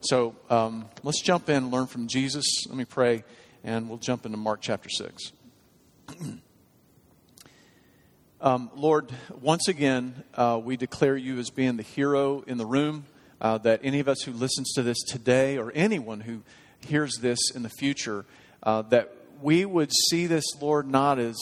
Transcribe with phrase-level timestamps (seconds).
[0.00, 2.44] So um, let's jump in and learn from Jesus.
[2.68, 3.24] Let me pray,
[3.64, 5.32] and we'll jump into Mark chapter 6.
[8.40, 13.06] um, Lord, once again, uh, we declare you as being the hero in the room,
[13.40, 16.42] uh, that any of us who listens to this today or anyone who
[16.86, 18.24] hears this in the future,
[18.62, 19.12] uh, that
[19.42, 21.36] we would see this, Lord, not as,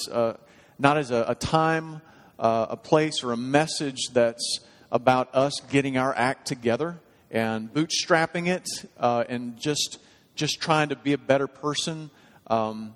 [0.79, 2.01] not as a, a time,
[2.39, 4.61] uh, a place, or a message that's
[4.91, 7.01] about us getting our act together
[7.31, 8.67] and bootstrapping it
[8.99, 9.99] uh, and just
[10.35, 12.11] just trying to be a better person.
[12.47, 12.95] Um,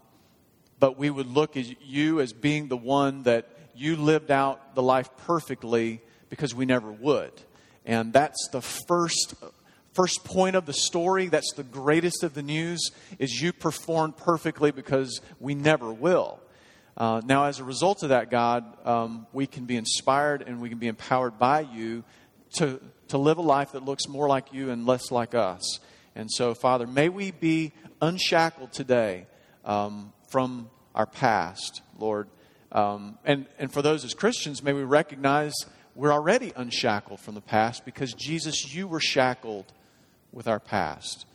[0.79, 4.83] but we would look at you as being the one that you lived out the
[4.83, 7.33] life perfectly because we never would.
[7.85, 9.35] And that's the first
[9.93, 11.27] first point of the story.
[11.27, 16.41] That's the greatest of the news is you performed perfectly because we never will.
[16.97, 20.69] Uh, now, as a result of that, God, um, we can be inspired and we
[20.69, 22.05] can be empowered by you
[22.57, 22.81] to
[23.11, 25.81] to live a life that looks more like you and less like us.
[26.15, 29.27] And so, Father, may we be unshackled today
[29.65, 32.29] um, from our past, Lord.
[32.73, 35.55] Um, and, and for those as Christians, may we recognize
[35.95, 39.73] we're already unshackled from the past because, Jesus, you were shackled
[40.33, 41.27] with our past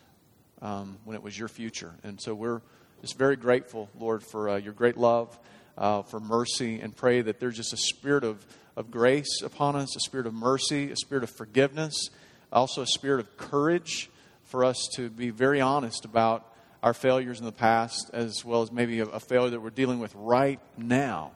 [0.62, 1.94] um, when it was your future.
[2.04, 2.62] And so we're
[3.02, 5.38] just very grateful, Lord, for uh, your great love,
[5.78, 8.46] uh, for mercy, and pray that there's just a spirit of
[8.76, 12.10] of grace upon us, a spirit of mercy, a spirit of forgiveness,
[12.52, 14.10] also a spirit of courage
[14.44, 16.52] for us to be very honest about
[16.84, 20.00] our failures in the past, as well as maybe a, a failure that we're dealing
[20.00, 21.32] with right now.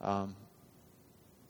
[0.00, 0.36] Um,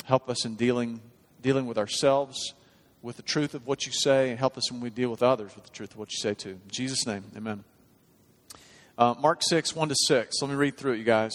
[0.04, 1.00] help us in dealing,
[1.42, 2.54] dealing with ourselves
[3.02, 5.54] with the truth of what you say, and help us when we deal with others
[5.54, 6.50] with the truth of what you say too.
[6.50, 7.64] In Jesus' name, amen.
[8.96, 10.42] Uh, Mark 6, 1 to 6.
[10.42, 11.32] Let me read through it, you guys.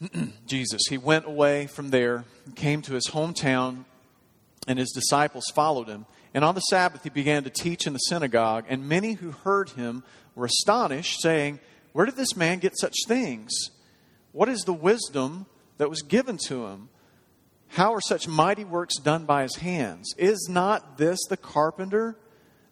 [0.46, 0.82] Jesus.
[0.88, 3.84] He went away from there, came to his hometown,
[4.66, 6.06] and his disciples followed him.
[6.34, 9.70] And on the Sabbath he began to teach in the synagogue, and many who heard
[9.70, 10.02] him
[10.34, 11.60] were astonished, saying,
[11.92, 13.52] Where did this man get such things?
[14.32, 15.46] What is the wisdom
[15.78, 16.90] that was given to him?
[17.68, 20.14] How are such mighty works done by his hands?
[20.18, 22.16] Is not this the carpenter,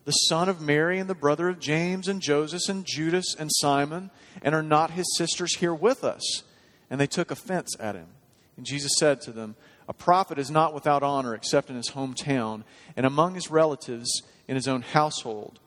[0.04, 4.10] the son of Mary, and the brother of James, and Joseph, and Judas, and Simon?
[4.42, 6.42] And are not his sisters here with us?
[6.94, 8.06] And they took offense at him.
[8.56, 9.56] And Jesus said to them,
[9.88, 12.62] A prophet is not without honor except in his hometown
[12.96, 15.58] and among his relatives in his own household.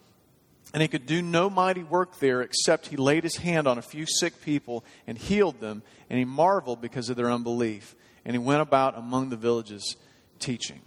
[0.74, 3.82] And he could do no mighty work there except he laid his hand on a
[3.82, 7.94] few sick people and healed them, and he marveled because of their unbelief.
[8.24, 9.98] And he went about among the villages
[10.40, 10.80] teaching.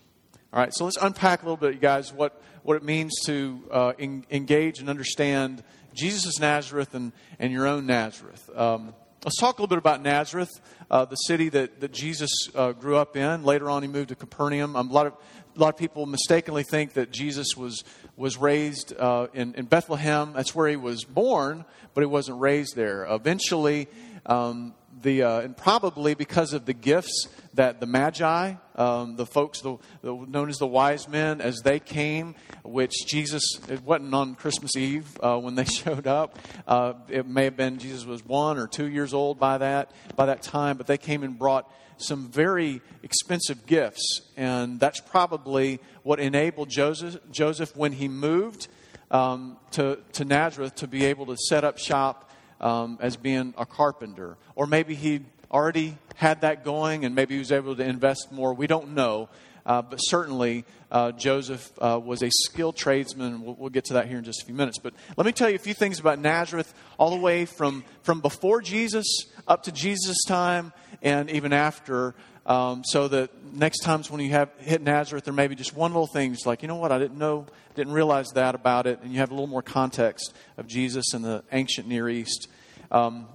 [0.54, 3.60] All right, so let's unpack a little bit, you guys, what, what it means to
[3.70, 5.62] uh, engage and understand
[5.92, 8.48] Jesus' Nazareth and, and your own Nazareth.
[8.56, 10.48] Um, Let's talk a little bit about Nazareth,
[10.90, 13.44] uh, the city that, that Jesus uh, grew up in.
[13.44, 14.74] Later on, he moved to Capernaum.
[14.74, 15.12] Um, a, lot of,
[15.54, 17.84] a lot of people mistakenly think that Jesus was,
[18.16, 20.32] was raised uh, in, in Bethlehem.
[20.32, 23.06] That's where he was born, but he wasn't raised there.
[23.10, 23.88] Eventually,
[24.24, 24.72] um,
[25.02, 29.76] the, uh, and probably because of the gifts that the Magi, um, the folks the,
[30.02, 32.34] the, known as the wise men, as they came,
[32.64, 36.38] which Jesus, it wasn't on Christmas Eve uh, when they showed up.
[36.66, 40.26] Uh, it may have been Jesus was one or two years old by that, by
[40.26, 44.22] that time, but they came and brought some very expensive gifts.
[44.36, 48.68] And that's probably what enabled Joseph, Joseph when he moved
[49.10, 52.29] um, to, to Nazareth, to be able to set up shop
[52.60, 54.36] um, as being a carpenter.
[54.54, 58.54] Or maybe he already had that going and maybe he was able to invest more.
[58.54, 59.28] We don't know.
[59.66, 63.42] Uh, but certainly, uh, Joseph uh, was a skilled tradesman.
[63.42, 64.78] We'll, we'll, get to that here in just a few minutes.
[64.78, 68.20] But let me tell you a few things about Nazareth, all the way from, from
[68.20, 69.06] before Jesus
[69.46, 70.72] up to Jesus' time
[71.02, 72.14] and even after.
[72.50, 75.92] Um, so that next times when you have hit Nazareth, there may be just one
[75.92, 76.32] little thing.
[76.32, 76.90] It's like, you know what?
[76.90, 77.46] I didn't know,
[77.76, 78.98] didn't realize that about it.
[79.02, 82.48] And you have a little more context of Jesus in the ancient Near East.
[82.90, 83.28] Um,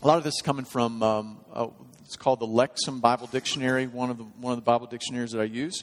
[0.00, 1.66] a lot of this is coming from um, uh,
[2.04, 5.40] it's called the Lexham Bible Dictionary, one of the one of the Bible dictionaries that
[5.40, 5.82] I use.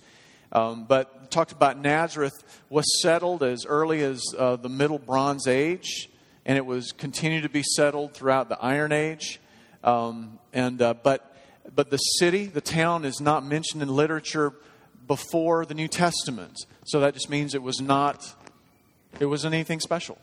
[0.53, 6.09] Um, but talked about Nazareth was settled as early as uh, the Middle Bronze Age,
[6.45, 9.41] and it was continued to be settled throughout the Iron Age.
[9.83, 11.30] Um, and uh, but
[11.73, 14.53] but the city, the town, is not mentioned in literature
[15.07, 16.57] before the New Testament.
[16.85, 18.35] So that just means it was not
[19.19, 20.17] it wasn't anything special.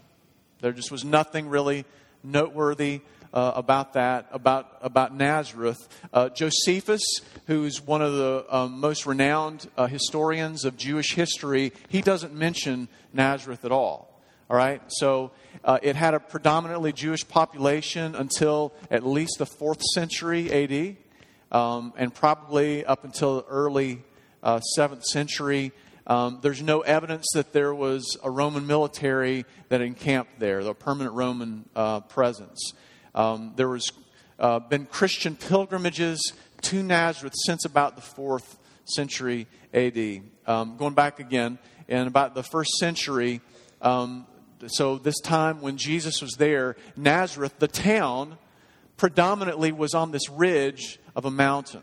[0.61, 1.85] There just was nothing really
[2.25, 3.03] noteworthy
[3.33, 5.89] uh, about that, about, about Nazareth.
[6.13, 7.03] Uh, Josephus,
[7.47, 12.89] who's one of the um, most renowned uh, historians of Jewish history, he doesn't mention
[13.13, 14.21] Nazareth at all.
[14.51, 14.81] All right?
[14.89, 20.97] So uh, it had a predominantly Jewish population until at least the fourth century AD,
[21.53, 24.03] um, and probably up until the early
[24.43, 25.73] uh, seventh century.
[26.07, 31.15] Um, there's no evidence that there was a Roman military that encamped there, the permanent
[31.15, 32.73] Roman uh, presence.
[33.15, 33.93] Um, there was
[34.39, 40.23] uh, been Christian pilgrimages to Nazareth since about the fourth century AD.
[40.47, 41.59] Um, going back again,
[41.89, 43.41] in about the first century,
[43.83, 44.27] um,
[44.67, 48.39] so this time when Jesus was there, Nazareth, the town,
[48.97, 51.83] predominantly was on this ridge of a mountain.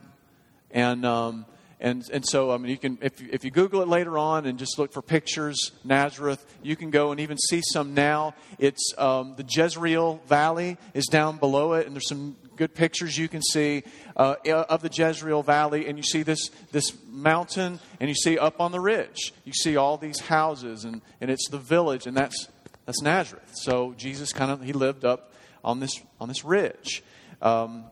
[0.72, 1.46] And, um,
[1.82, 4.58] and, and so, I mean, you can, if, if you Google it later on and
[4.58, 8.34] just look for pictures, Nazareth, you can go and even see some now.
[8.60, 13.28] It's um, the Jezreel Valley is down below it, and there's some good pictures you
[13.28, 13.84] can see
[14.16, 18.62] uh, of the Jezreel Valley, and you see this, this mountain, and you see up
[18.62, 22.48] on the ridge, you see all these houses, and, and it's the village, and that's,
[22.86, 23.52] that's Nazareth.
[23.54, 27.04] So Jesus kind of, he lived up on this, on this ridge.
[27.42, 27.84] Um,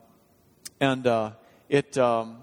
[0.84, 1.32] and uh,
[1.70, 2.36] it, um,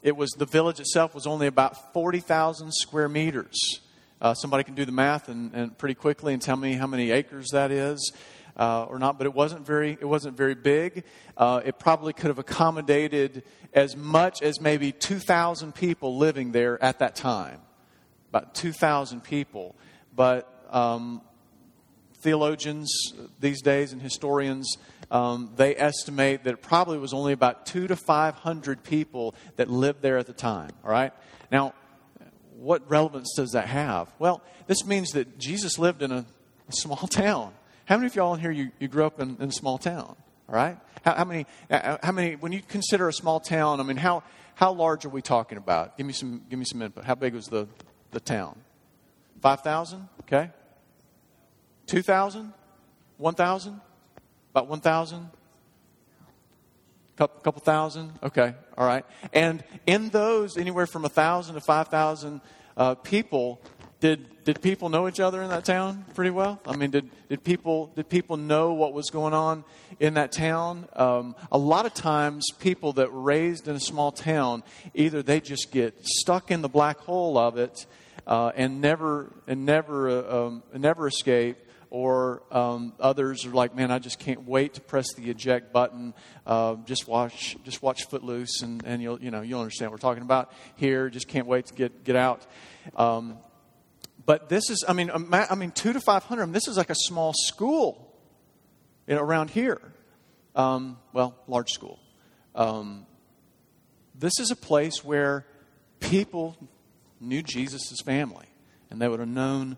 [0.00, 3.80] it was, the village itself was only about 40,000 square meters.
[4.20, 7.10] Uh, somebody can do the math and, and pretty quickly and tell me how many
[7.10, 8.12] acres that is
[8.56, 11.02] uh, or not, but it wasn't very, it wasn't very big.
[11.36, 13.42] Uh, it probably could have accommodated
[13.72, 17.60] as much as maybe 2,000 people living there at that time.
[18.28, 19.74] About 2,000 people.
[20.14, 21.22] But um,
[22.20, 22.88] theologians
[23.40, 24.78] these days and historians,
[25.14, 30.02] um, they estimate that it probably was only about two to 500 people that lived
[30.02, 31.12] there at the time, all right?
[31.52, 31.72] Now,
[32.56, 34.08] what relevance does that have?
[34.18, 36.26] Well, this means that Jesus lived in a,
[36.68, 37.54] a small town.
[37.84, 40.16] How many of y'all in here, you, you grew up in, in, a small town,
[40.48, 40.78] all right?
[41.04, 43.96] How, how, many, uh, uh, how many, when you consider a small town, I mean,
[43.96, 44.24] how,
[44.56, 45.96] how large are we talking about?
[45.96, 47.04] Give me some, give me some input.
[47.04, 47.68] How big was the,
[48.10, 48.58] the town?
[49.42, 50.08] 5,000?
[50.22, 50.50] Okay.
[51.86, 52.52] 2,000?
[53.18, 53.80] 1,000?
[54.54, 55.30] About one thousand.
[57.16, 58.12] Couple, thousand.
[58.22, 58.54] Okay.
[58.78, 59.04] All right.
[59.32, 62.40] And in those, anywhere from a thousand to five thousand
[62.76, 63.60] uh, people,
[63.98, 66.60] did, did people know each other in that town pretty well?
[66.66, 69.64] I mean, did, did, people, did people know what was going on
[69.98, 70.86] in that town?
[70.92, 74.62] Um, a lot of times, people that were raised in a small town,
[74.94, 77.86] either they just get stuck in the black hole of it
[78.26, 81.56] uh, and never, and never, uh, um, never escape,
[81.94, 86.12] or um, others are like, man, I just can't wait to press the eject button.
[86.44, 90.08] Uh, just watch, just watch Footloose, and, and you'll, you know, you'll understand what we're
[90.08, 91.08] talking about here.
[91.08, 92.44] Just can't wait to get get out.
[92.96, 93.38] Um,
[94.26, 96.90] but this is, I mean, I mean, two to 500, I mean, this is like
[96.90, 98.12] a small school
[99.06, 99.80] you know, around here.
[100.56, 102.00] Um, well, large school.
[102.56, 103.06] Um,
[104.16, 105.46] this is a place where
[106.00, 106.56] people
[107.20, 108.46] knew Jesus' family,
[108.90, 109.76] and they would have known,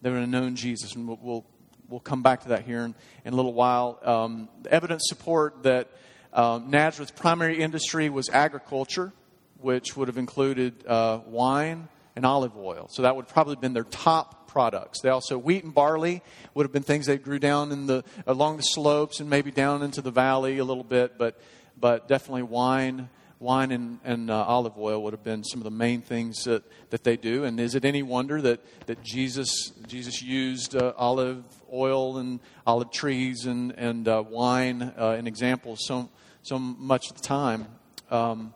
[0.00, 0.94] they would have known Jesus.
[0.94, 1.44] And we'll,
[1.88, 2.94] we'll, come back to that here in,
[3.24, 3.98] in a little while.
[4.02, 5.88] Um, evidence support that
[6.32, 9.12] um, Nazareth's primary industry was agriculture,
[9.60, 11.88] which would have included uh, wine,
[12.18, 12.88] and olive oil.
[12.90, 15.00] So that would probably have been their top products.
[15.02, 18.56] They also wheat and barley would have been things they grew down in the along
[18.56, 21.40] the slopes and maybe down into the valley a little bit, but
[21.78, 23.08] but definitely wine,
[23.40, 26.64] wine and, and uh, olive oil would have been some of the main things that,
[26.90, 27.44] that they do.
[27.44, 32.90] And is it any wonder that, that Jesus Jesus used uh, olive oil and olive
[32.90, 36.08] trees and and uh, wine uh, in examples so
[36.42, 37.66] so much of the time?
[38.10, 38.54] Um,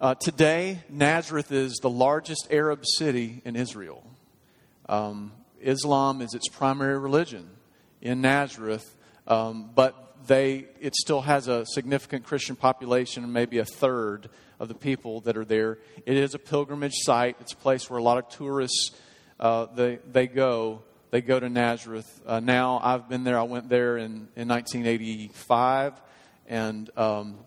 [0.00, 4.04] uh, today, Nazareth is the largest Arab city in Israel.
[4.88, 7.48] Um, Islam is its primary religion
[8.00, 8.96] in Nazareth,
[9.28, 14.74] um, but they, it still has a significant Christian population, maybe a third of the
[14.74, 15.78] people that are there.
[16.06, 17.36] It is a pilgrimage site.
[17.40, 18.92] It's a place where a lot of tourists
[19.40, 20.82] uh, they, they go.
[21.10, 22.22] They go to Nazareth.
[22.24, 23.38] Uh, now, I've been there.
[23.38, 26.00] I went there in, in 1985,
[26.46, 27.38] and um,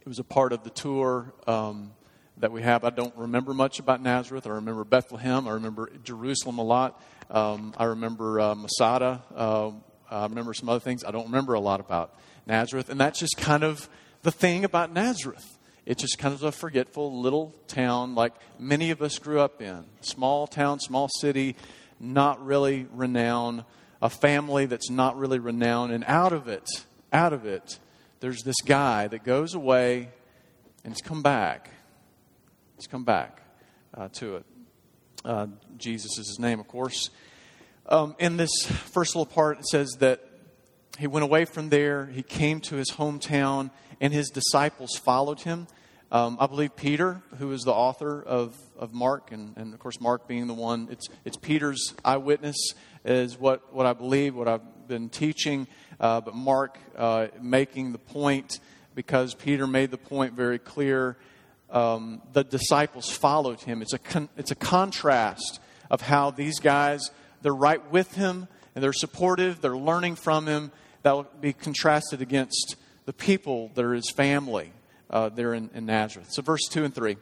[0.00, 1.92] it was a part of the tour um,
[2.36, 2.84] that we have.
[2.84, 4.46] I don't remember much about Nazareth.
[4.46, 5.48] I remember Bethlehem.
[5.48, 7.02] I remember Jerusalem a lot.
[7.30, 9.22] Um, I remember uh, Masada.
[9.34, 9.70] Uh,
[10.10, 11.04] I remember some other things.
[11.04, 12.14] I don't remember a lot about
[12.46, 12.88] Nazareth.
[12.88, 13.88] And that's just kind of
[14.22, 15.58] the thing about Nazareth.
[15.86, 19.84] It's just kind of a forgetful little town like many of us grew up in.
[20.00, 21.56] Small town, small city,
[21.98, 23.64] not really renowned.
[24.02, 25.92] A family that's not really renowned.
[25.92, 26.68] And out of it,
[27.12, 27.78] out of it,
[28.20, 30.08] there's this guy that goes away
[30.84, 31.70] and he's come back.
[32.76, 33.42] He's come back
[33.94, 34.44] uh, to it.
[35.24, 37.10] Uh, Jesus is his name, of course.
[37.90, 40.24] Um, in this first little part, it says that
[40.96, 45.66] he went away from there, he came to his hometown, and his disciples followed him.
[46.12, 50.00] Um, I believe Peter, who is the author of, of Mark, and, and of course,
[50.00, 54.86] Mark being the one, it's, it's Peter's eyewitness, is what, what I believe, what I've
[54.86, 55.66] been teaching.
[55.98, 58.60] Uh, but Mark uh, making the point
[58.94, 61.16] because Peter made the point very clear
[61.70, 63.82] um, the disciples followed him.
[63.82, 65.58] It's a, con- it's a contrast
[65.90, 67.10] of how these guys,
[67.42, 70.72] they're right with him and they're supportive, they're learning from him.
[71.02, 74.72] That will be contrasted against the people that are his family
[75.08, 76.28] uh, there in, in Nazareth.
[76.30, 77.16] So, verse 2 and 3.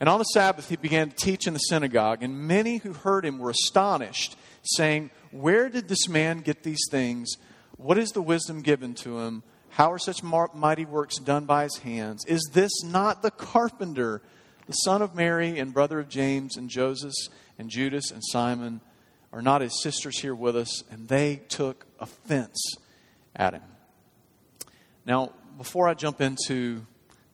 [0.00, 3.24] And on the Sabbath he began to teach in the synagogue, and many who heard
[3.24, 7.36] him were astonished, saying, Where did this man get these things?
[7.76, 9.42] What is the wisdom given to him?
[9.70, 12.24] How are such mighty works done by his hands?
[12.26, 14.20] Is this not the carpenter,
[14.66, 17.14] the son of Mary and brother of James and Joseph
[17.58, 18.80] and Judas and Simon?
[19.32, 20.82] Are not his sisters here with us?
[20.90, 22.74] And they took offense
[23.36, 23.62] at him.
[25.06, 26.84] Now, before I jump into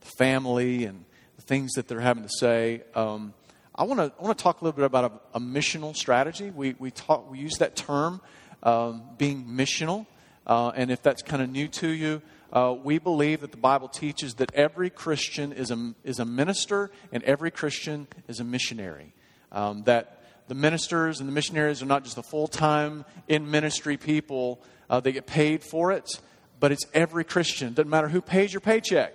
[0.01, 1.05] the family and
[1.37, 3.35] the things that they're having to say, um,
[3.75, 6.51] I want to I want to talk a little bit about a, a missional strategy.
[6.51, 8.21] We we talk we use that term
[8.63, 10.07] um, being missional.
[10.47, 12.23] Uh, and if that's kind of new to you,
[12.53, 16.91] uh, we believe that the Bible teaches that every Christian is a, is a minister
[17.11, 19.13] and every Christian is a missionary.
[19.51, 23.97] Um, that the ministers and the missionaries are not just the full time in ministry
[23.97, 26.21] people, uh, they get paid for it,
[26.61, 27.75] but it's every Christian.
[27.75, 29.13] Doesn't matter who pays your paycheck,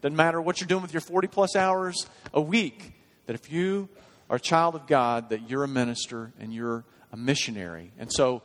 [0.00, 2.92] doesn't matter what you're doing with your 40 plus hours a week,
[3.26, 3.88] that if you
[4.28, 7.92] are a child of God, that you're a minister and you're a missionary.
[7.98, 8.42] And so,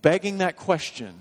[0.00, 1.14] begging that question,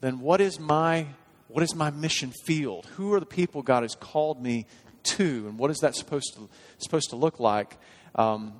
[0.00, 1.06] then what is my
[1.48, 2.86] what is my mission field?
[2.96, 4.66] Who are the people God has called me
[5.02, 7.76] to, and what is that supposed to supposed to look like?
[8.14, 8.52] Um,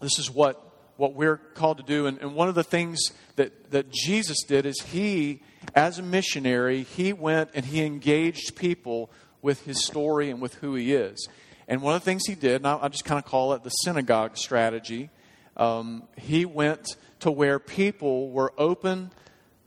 [0.00, 0.62] this is what
[0.96, 2.98] what we're called to do, and, and one of the things
[3.36, 5.42] that that Jesus did is he,
[5.74, 9.10] as a missionary, he went and he engaged people
[9.42, 11.28] with his story and with who he is.
[11.68, 13.62] And one of the things he did, and I, I just kind of call it
[13.62, 15.10] the synagogue strategy.
[15.56, 19.10] Um, he went to where people were open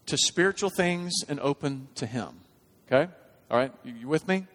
[0.06, 2.30] to spiritual things and open to Him.
[2.88, 3.12] Okay?
[3.50, 3.72] All right?
[3.84, 4.48] You, you with me?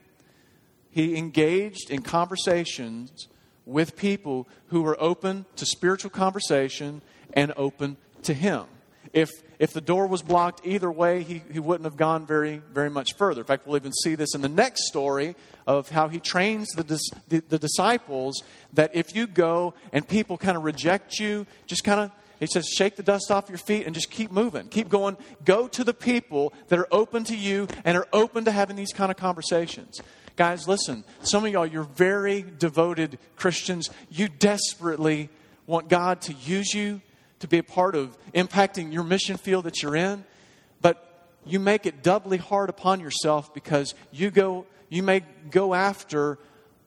[0.91, 3.29] He engaged in conversations
[3.67, 7.03] with people who were open to spiritual conversation
[7.33, 8.65] and open to Him.
[9.13, 12.91] If, if the door was blocked either way, he, he wouldn't have gone very, very
[12.91, 13.43] much further.
[13.43, 16.83] In fact, we'll even see this in the next story of how he trains the,
[17.29, 18.43] the, the disciples
[18.73, 22.69] that if you go and people kind of reject you, just kind of he says,
[22.69, 24.69] shake the dust off your feet and just keep moving.
[24.69, 25.17] Keep going.
[25.45, 28.93] Go to the people that are open to you and are open to having these
[28.93, 30.01] kind of conversations.
[30.37, 33.91] Guys, listen, some of y'all, you're very devoted Christians.
[34.11, 35.29] You desperately
[35.67, 37.01] want God to use you
[37.39, 40.25] to be a part of impacting your mission field that you're in,
[40.81, 46.39] but you make it doubly hard upon yourself because you go you may go after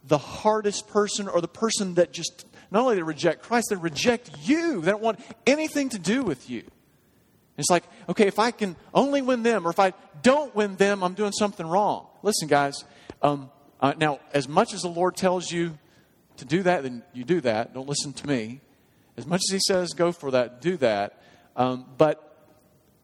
[0.05, 4.31] the hardest person or the person that just not only they reject Christ, they reject
[4.43, 4.81] you.
[4.81, 6.63] They don't want anything to do with you.
[7.57, 11.03] It's like, okay, if I can only win them, or if I don't win them,
[11.03, 12.07] I'm doing something wrong.
[12.21, 12.83] Listen, guys,
[13.21, 15.77] um, uh, now, as much as the Lord tells you
[16.37, 17.73] to do that, then you do that.
[17.73, 18.61] Don't listen to me.
[19.17, 21.21] As much as He says go for that, do that.
[21.55, 22.45] Um, but,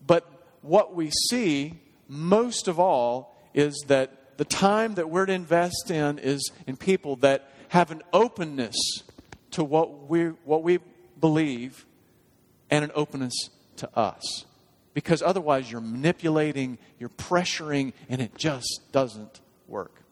[0.06, 0.30] but
[0.62, 6.20] what we see most of all is that the time that we're to invest in
[6.20, 8.76] is in people that have an openness
[9.52, 10.80] to what we, what we
[11.20, 11.86] believe
[12.70, 13.34] and an openness
[13.78, 14.46] to us.
[14.94, 20.03] Because otherwise, you're manipulating, you're pressuring, and it just doesn't work.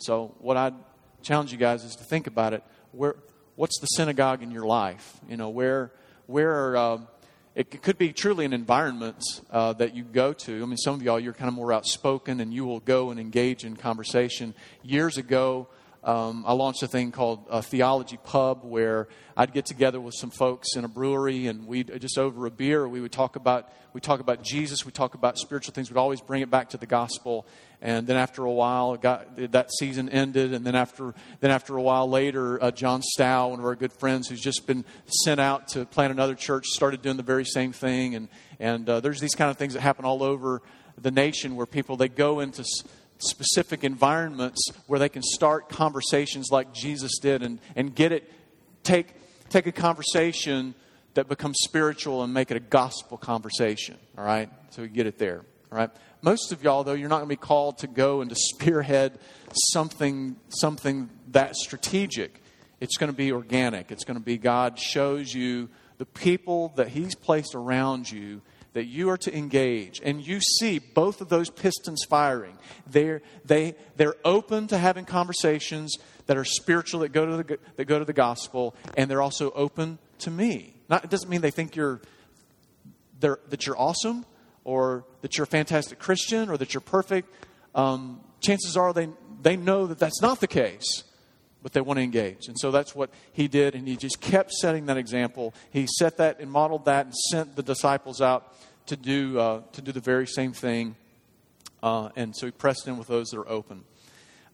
[0.00, 0.74] So, what I'd
[1.22, 2.62] challenge you guys is to think about it.
[2.92, 3.16] Where,
[3.56, 5.20] what's the synagogue in your life?
[5.28, 5.92] You know, where,
[6.26, 6.98] where uh,
[7.54, 10.62] it could be truly an environment uh, that you go to.
[10.62, 13.20] I mean, some of y'all, you're kind of more outspoken and you will go and
[13.20, 14.54] engage in conversation.
[14.82, 15.68] Years ago,
[16.02, 20.30] um, I launched a thing called a Theology Pub where I'd get together with some
[20.30, 24.00] folks in a brewery and we'd just over a beer we would talk about we
[24.00, 25.90] talk about Jesus, we talk about spiritual things.
[25.90, 27.44] We'd always bring it back to the gospel.
[27.82, 30.54] And then after a while, got, that season ended.
[30.54, 33.92] And then after then after a while later, uh, John Stow, one of our good
[33.92, 34.84] friends, who's just been
[35.24, 38.14] sent out to plant another church, started doing the very same thing.
[38.14, 38.28] And
[38.60, 40.62] and uh, there's these kind of things that happen all over
[40.96, 42.64] the nation where people they go into
[43.20, 48.30] specific environments where they can start conversations like Jesus did and, and get it,
[48.82, 49.14] take,
[49.48, 50.74] take a conversation
[51.14, 53.96] that becomes spiritual and make it a gospel conversation.
[54.16, 54.50] All right?
[54.70, 55.44] So we get it there.
[55.70, 55.90] All right?
[56.22, 59.18] Most of y'all, though, you're not going to be called to go and to spearhead
[59.72, 62.42] something, something that strategic.
[62.80, 63.90] It's going to be organic.
[63.90, 68.84] It's going to be God shows you the people that He's placed around you that
[68.84, 72.56] you are to engage and you see both of those pistons firing.
[72.86, 75.96] They're, they, they're open to having conversations
[76.26, 79.50] that are spiritual that go to the, that go to the gospel and they're also
[79.52, 80.74] open to me.
[80.88, 82.00] Not, it doesn't mean they think you're
[83.20, 84.24] that you're awesome
[84.64, 87.28] or that you're a fantastic christian or that you're perfect.
[87.74, 89.10] Um, chances are they,
[89.42, 91.04] they know that that's not the case
[91.62, 92.48] but they want to engage.
[92.48, 95.54] And so that's what he did, and he just kept setting that example.
[95.70, 98.54] He set that and modeled that and sent the disciples out
[98.86, 100.96] to do, uh, to do the very same thing.
[101.82, 103.84] Uh, and so he pressed in with those that are open.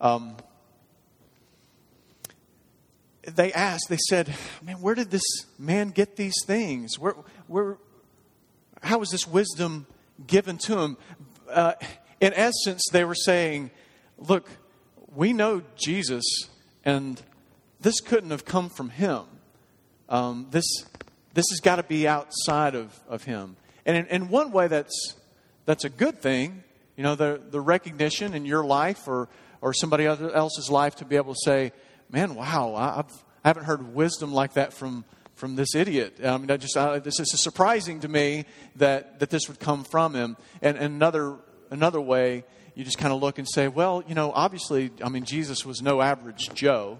[0.00, 0.36] Um,
[3.22, 4.32] they asked, they said,
[4.62, 5.24] Man, where did this
[5.58, 6.98] man get these things?
[6.98, 7.14] Where,
[7.48, 7.78] where,
[8.82, 9.86] how was this wisdom
[10.26, 10.96] given to him?
[11.50, 11.72] Uh,
[12.20, 13.70] in essence, they were saying,
[14.18, 14.48] Look,
[15.14, 16.24] we know Jesus,
[16.86, 17.20] and
[17.80, 19.24] this couldn't have come from him.
[20.08, 20.64] Um, this,
[21.34, 23.56] this has got to be outside of, of him.
[23.84, 25.14] And in, in, one way, that's,
[25.66, 26.62] that's a good thing.
[26.96, 29.28] You know, the, the recognition in your life or,
[29.60, 31.72] or somebody else's life to be able to say,
[32.08, 33.12] man, wow, I've,
[33.44, 36.20] I haven't heard wisdom like that from, from this idiot.
[36.24, 38.44] I mean, I just, I, this is surprising to me
[38.76, 40.36] that, that this would come from him.
[40.62, 41.36] And, and another,
[41.70, 42.44] another way,
[42.76, 45.80] you just kind of look and say, well, you know, obviously, I mean, Jesus was
[45.80, 46.98] no average Joe.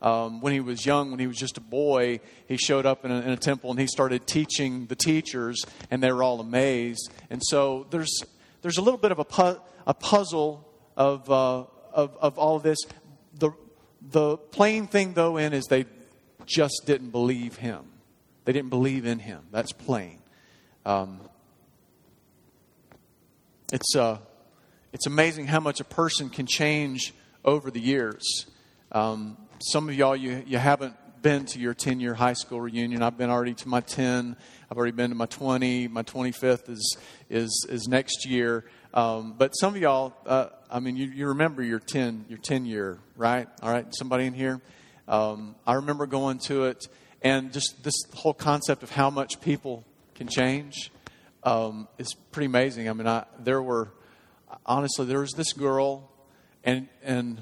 [0.00, 3.10] Um, when he was young, when he was just a boy, he showed up in
[3.10, 7.10] a, in a, temple and he started teaching the teachers, and they were all amazed.
[7.28, 8.22] And so there's
[8.62, 12.62] there's a little bit of a, pu- a puzzle of, uh, of of all of
[12.62, 12.78] this.
[13.34, 13.50] The
[14.00, 15.86] the plain thing, though, in is they
[16.44, 17.84] just didn't believe him.
[18.44, 19.44] They didn't believe in him.
[19.50, 20.20] That's plain.
[20.84, 21.20] Um,
[23.72, 24.18] it's uh,
[24.96, 27.12] it's amazing how much a person can change
[27.44, 28.46] over the years.
[28.90, 33.02] Um, some of y'all, you, you haven't been to your 10 year high school reunion.
[33.02, 34.34] I've been already to my 10.
[34.70, 35.88] I've already been to my 20.
[35.88, 36.96] My 25th is,
[37.28, 38.64] is, is next year.
[38.94, 42.64] Um, but some of y'all, uh, I mean, you, you remember your 10, your 10
[42.64, 43.48] year, right?
[43.60, 44.62] All right, somebody in here?
[45.08, 46.88] Um, I remember going to it
[47.20, 49.84] and just this whole concept of how much people
[50.14, 50.90] can change
[51.42, 52.88] um, is pretty amazing.
[52.88, 53.90] I mean, I, there were
[54.64, 56.10] honestly, there was this girl,
[56.64, 57.40] and and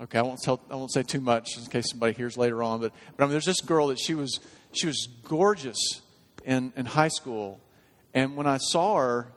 [0.00, 2.80] okay, I won't tell, I won't say too much in case somebody hears later on,
[2.80, 4.40] but but I mean, there's this girl that she was
[4.72, 6.02] she was gorgeous
[6.44, 7.60] in in high school,
[8.14, 9.32] and when I saw her,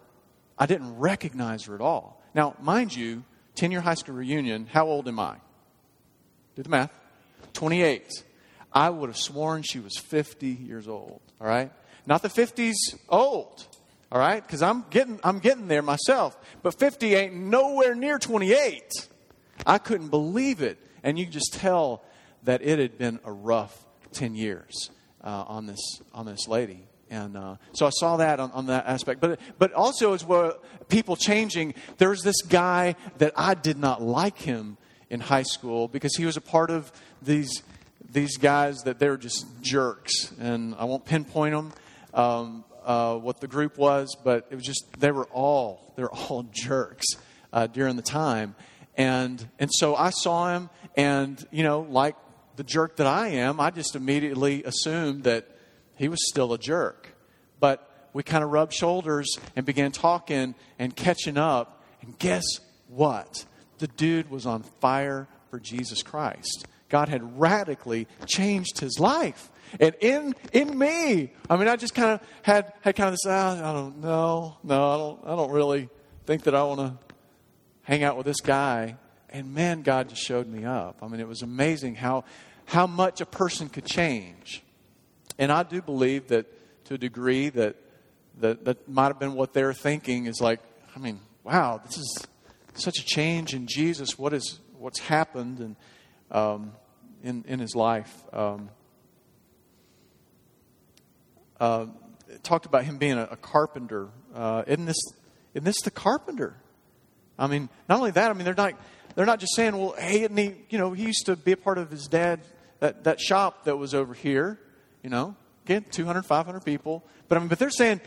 [0.58, 2.22] I didn't recognize her at all.
[2.34, 3.24] Now, mind you,
[3.56, 4.68] ten year high school reunion.
[4.72, 5.36] How old am I?
[6.56, 6.92] Do the math.
[7.54, 8.24] Twenty eight.
[8.74, 11.22] I would have sworn she was 50 years old.
[11.40, 11.72] All right?
[12.06, 12.74] Not the 50s
[13.10, 13.66] old
[14.12, 14.46] all right?
[14.46, 16.38] Because I'm getting, I'm getting there myself.
[16.62, 18.84] But 50 ain't nowhere near 28.
[19.66, 20.78] I couldn't believe it.
[21.04, 22.04] And you just tell
[22.44, 24.90] that it had been a rough 10 years
[25.24, 26.88] uh, on, this, on this lady.
[27.10, 29.20] And uh, so I saw that on, on, that aspect.
[29.20, 34.38] But, but also, as well, people changing, there's this guy that I did not like
[34.38, 34.78] him
[35.10, 36.90] in high school because he was a part of
[37.22, 37.64] these,
[38.10, 40.32] these guys that they're just jerks.
[40.40, 41.74] And I won't pinpoint them.
[42.14, 46.12] Um, uh, what the group was, but it was just they were all they were
[46.12, 47.06] all jerks
[47.54, 48.56] uh, during the time,
[48.96, 52.16] and and so I saw him, and you know, like
[52.56, 55.48] the jerk that I am, I just immediately assumed that
[55.96, 57.10] he was still a jerk,
[57.60, 62.44] but we kind of rubbed shoulders and began talking and catching up, and guess
[62.88, 63.46] what?
[63.78, 66.66] The dude was on fire for Jesus Christ.
[66.92, 69.50] God had radically changed his life.
[69.80, 73.26] And in in me, I mean, I just kind of had had kind of this.
[73.26, 75.20] Oh, I don't know, no, I don't.
[75.26, 75.90] I don't really
[76.26, 77.16] think that I want to
[77.84, 78.98] hang out with this guy.
[79.30, 80.98] And man, God just showed me up.
[81.02, 82.26] I mean, it was amazing how
[82.66, 84.62] how much a person could change.
[85.40, 86.46] And I do believe that
[86.86, 87.78] to a degree that
[88.42, 90.60] that that might have been what they're thinking is like.
[90.94, 92.28] I mean, wow, this is
[92.74, 94.20] such a change in Jesus.
[94.20, 95.76] What is what's happened and
[96.32, 96.74] um,
[97.24, 98.14] in in his life.
[98.34, 98.70] Um,
[101.60, 101.86] uh,
[102.44, 104.10] talked about him being a, a carpenter.
[104.34, 105.02] Uh, isn't this
[105.54, 106.56] isn't this the carpenter?
[107.38, 108.30] I mean, not only that.
[108.30, 108.74] I mean, they're not
[109.16, 111.58] they're not just saying, well, hey, and he, you know, he used to be a
[111.58, 112.40] part of his dad
[112.80, 114.60] that that shop that was over here.
[115.04, 117.04] You know, again, 200, 500 people.
[117.28, 118.02] But I mean, but they're saying,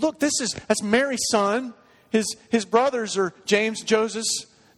[0.00, 1.74] look, this is that's Mary's son.
[2.10, 4.24] His his brothers are James, Joseph,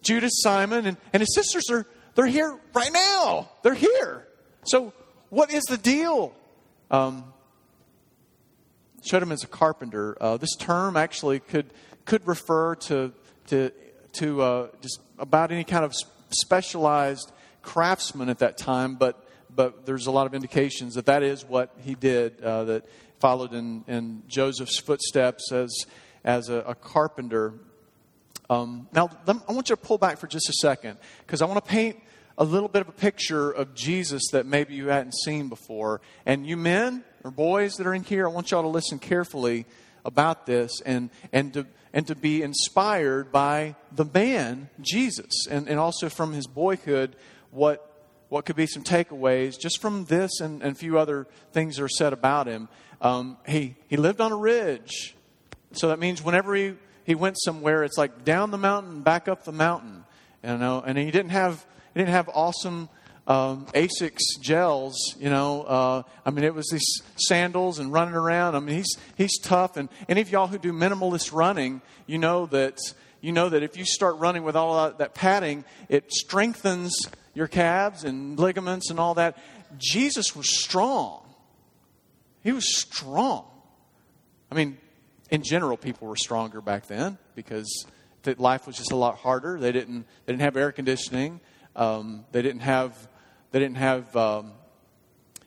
[0.02, 3.50] Judas, Simon, and, and his sisters are they're here right now.
[3.62, 4.27] They're here.
[4.66, 4.92] So
[5.31, 6.35] what is the deal?
[6.90, 7.24] Um,
[9.03, 10.16] showed him as a carpenter.
[10.20, 11.66] Uh, this term actually could
[12.05, 13.12] could refer to
[13.48, 13.70] to
[14.14, 15.94] to uh, just about any kind of
[16.31, 19.20] specialized craftsman at that time, but
[19.55, 22.40] but there's a lot of indications that that is what he did.
[22.40, 22.87] Uh, that
[23.20, 25.87] followed in, in Joseph's footsteps as
[26.24, 27.55] as a, a carpenter.
[28.50, 31.64] Um, now, I want you to pull back for just a second because I want
[31.64, 31.98] to paint
[32.37, 36.00] a little bit of a picture of Jesus that maybe you hadn't seen before.
[36.26, 39.66] And you men, or boys that are in here, I want y'all to listen carefully
[40.04, 45.78] about this and, and, to, and to be inspired by the man, Jesus, and, and
[45.78, 47.16] also from his boyhood,
[47.50, 47.90] what,
[48.28, 51.85] what could be some takeaways just from this and, and a few other things that
[51.85, 52.68] are said about him.
[53.00, 55.14] Um, he, he lived on a ridge.
[55.72, 59.44] So that means whenever he, he went somewhere, it's like down the mountain, back up
[59.44, 60.04] the mountain.
[60.42, 61.64] You know, and he didn't have,
[61.94, 62.88] he didn't have awesome
[63.26, 65.62] um, Asics gels, you know.
[65.62, 68.54] Uh, I mean, it was these sandals and running around.
[68.54, 69.76] I mean, he's, he's tough.
[69.76, 72.78] And any of y'all who do minimalist running, you know that,
[73.20, 76.94] you know that if you start running with all that, that padding, it strengthens
[77.32, 79.38] your calves and ligaments and all that.
[79.78, 81.22] Jesus was strong.
[82.42, 83.46] He was strong.
[84.52, 84.76] I mean,
[85.30, 87.87] in general, people were stronger back then because
[88.38, 89.58] life was just a lot harder.
[89.58, 91.40] They didn't, they didn't have air conditioning.
[91.76, 93.08] Um, they didn't have,
[93.50, 94.52] they didn't have um,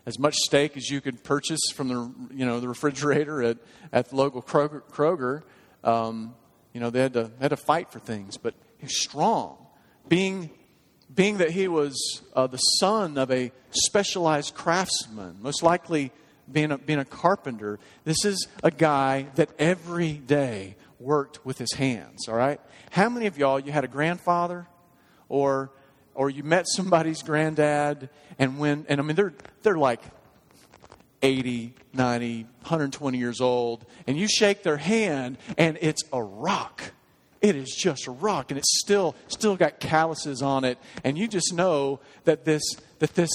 [0.06, 3.58] as much steak as you could purchase from the, you know, the refrigerator at,
[3.92, 4.82] at the local Kroger.
[4.92, 5.44] Kroger.
[5.84, 6.36] Um,
[6.74, 9.58] you know, they had, to, had to fight for things, but he was strong.
[10.08, 10.52] Being
[11.14, 16.12] being that he was uh, the son of a specialized craftsman, most likely
[16.52, 21.74] being a, being a carpenter, this is a guy that every day worked with his
[21.74, 22.60] hands, all right?
[22.92, 24.68] How many of y'all, you had a grandfather
[25.30, 25.72] or,
[26.16, 29.34] or you met somebody's granddad and when, and I mean, they're,
[29.64, 30.02] they're like
[31.22, 36.82] 80, 90, 120 years old, and you shake their hand and it's a rock
[37.42, 41.28] it is just a rock and it's still still got calluses on it and you
[41.28, 42.64] just know that this
[43.00, 43.30] that this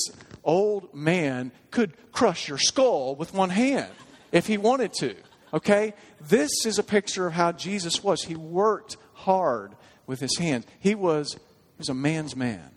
[0.45, 3.93] old man could crush your skull with one hand
[4.33, 5.15] if he wanted to
[5.53, 5.95] okay?
[6.21, 8.23] This is a picture of how jesus was.
[8.23, 9.75] He worked hard
[10.07, 10.67] with his hands.
[10.81, 12.71] He was he was a man's man.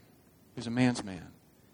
[0.53, 1.27] He was a man's man.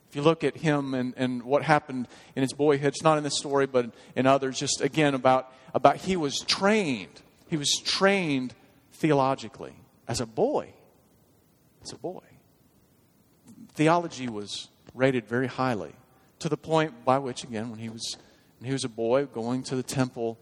[0.10, 3.24] If you look at him and, and what happened in his boyhood it's not in
[3.24, 7.22] this story but in others just again about about he was trained.
[7.48, 8.54] He was trained
[8.94, 9.76] theologically
[10.08, 10.74] as a boy.
[11.84, 12.22] As a boy.
[13.74, 15.94] Theology was rated very highly
[16.40, 18.18] to the point by which, again, when he was,
[18.60, 20.38] when he was a boy going to the temple,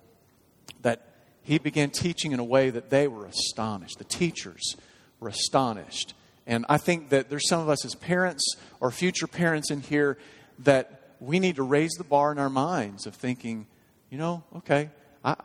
[0.82, 1.02] that
[1.44, 3.98] he began teaching in a way that they were astonished.
[3.98, 4.76] The teachers
[5.20, 6.14] were astonished.
[6.48, 10.18] And I think that there's some of us as parents or future parents in here
[10.60, 13.68] that we need to raise the bar in our minds of thinking,
[14.10, 14.90] you know, okay,
[15.24, 15.36] I,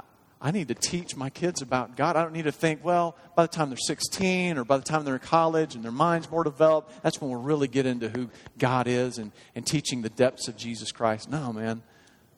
[0.45, 2.17] I need to teach my kids about God.
[2.17, 5.07] I don't need to think, well, by the time they're 16 or by the time
[5.07, 8.29] they're in college and their mind's more developed, that's when we'll really get into who
[8.59, 11.31] God is and, and teaching the depths of Jesus Christ.
[11.31, 11.83] No, man,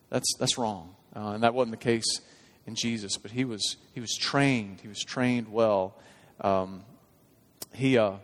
[0.09, 0.95] that's, that's wrong.
[1.17, 2.21] Uh, and that wasn't the case
[2.65, 4.79] in Jesus, but he was, he was trained.
[4.81, 5.97] He was trained well.
[6.41, 6.85] Um,
[7.75, 8.19] he, uh,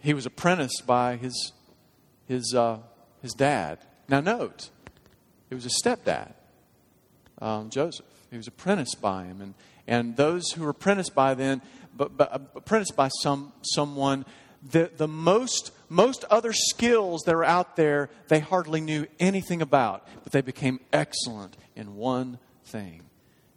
[0.00, 1.52] he was apprenticed by his,
[2.26, 2.78] his, uh,
[3.22, 3.78] his dad.
[4.08, 4.70] Now, note,
[5.50, 6.32] it was a stepdad,
[7.40, 8.06] um, Joseph.
[8.30, 9.40] He was apprenticed by him.
[9.40, 9.54] And,
[9.86, 11.62] and those who were apprenticed by then,
[11.96, 14.24] but, but uh, apprenticed by some, someone,
[14.70, 20.06] the, the most, most other skills that are out there, they hardly knew anything about,
[20.22, 23.02] but they became excellent in one thing.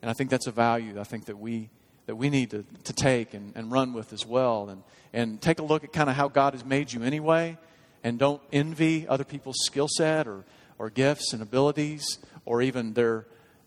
[0.02, 1.70] And I think that's a value I think that we,
[2.08, 4.70] that we need to, to take and, and run with as well.
[4.70, 4.84] And,
[5.14, 7.58] and take a look at kind of how God has made you anyway.
[8.04, 10.44] And don't envy other people's skill set or,
[10.78, 13.26] or gifts and abilities or even their,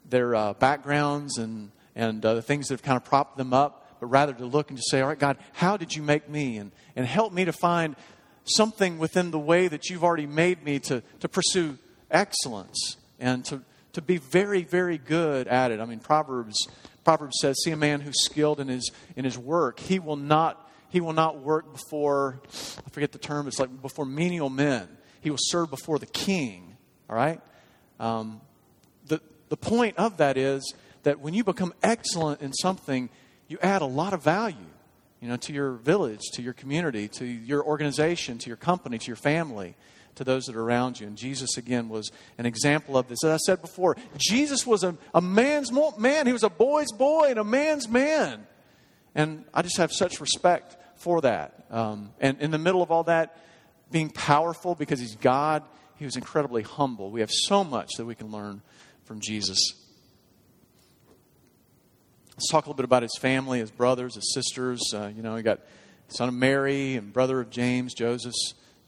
[0.09, 3.99] their uh, backgrounds and, and uh, the things that have kind of propped them up,
[4.01, 6.59] but rather to look and to say, All right, God, how did you make me?
[6.59, 7.97] And, and help me to find
[8.45, 11.79] something within the way that you've already made me to, to pursue
[12.11, 15.81] excellence and to, to be very, very good at it.
[15.81, 16.69] I mean, Proverbs,
[17.05, 19.81] Proverbs says, See a man who's skilled in his, in his work.
[19.81, 20.62] He will not.
[20.88, 24.88] He will not work before, I forget the term, it's like before menial men.
[25.21, 26.77] He will serve before the king.
[27.11, 27.40] All right?
[27.99, 28.40] Um,
[29.48, 33.09] the point of that is that when you become excellent in something,
[33.48, 34.56] you add a lot of value
[35.20, 39.06] you know, to your village, to your community, to your organization, to your company, to
[39.06, 39.74] your family,
[40.16, 41.06] to those that are around you.
[41.06, 43.24] And Jesus, again, was an example of this.
[43.24, 46.26] As I said before, Jesus was a, a man's man.
[46.26, 48.46] He was a boy's boy and a man's man.
[49.14, 51.66] And I just have such respect for that.
[51.70, 53.37] Um, and in the middle of all that,
[53.90, 55.62] being powerful because he's God,
[55.96, 57.11] he was incredibly humble.
[57.11, 58.62] We have so much that we can learn
[59.07, 59.59] from Jesus.
[62.33, 64.83] Let's talk a little bit about his family, his brothers, his sisters.
[64.92, 65.61] Uh, you know, he got
[66.09, 68.35] son of Mary and brother of James, Joseph,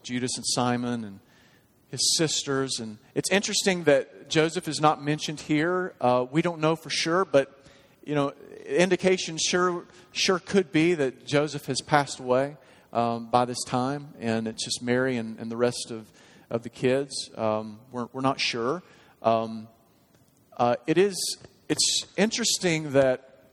[0.03, 1.19] Judas, and Simon, and
[1.87, 2.79] his sisters.
[2.79, 5.93] And it's interesting that Joseph is not mentioned here.
[5.99, 7.63] Uh, we don't know for sure, but
[8.03, 8.33] you know,
[8.65, 12.57] indication sure sure could be that Joseph has passed away
[12.91, 16.11] um, by this time, and it's just Mary and, and the rest of
[16.49, 17.29] of the kids.
[17.35, 18.83] Um, we're, we're not sure.
[19.21, 19.67] Um,
[20.59, 23.47] uh, it is it's interesting that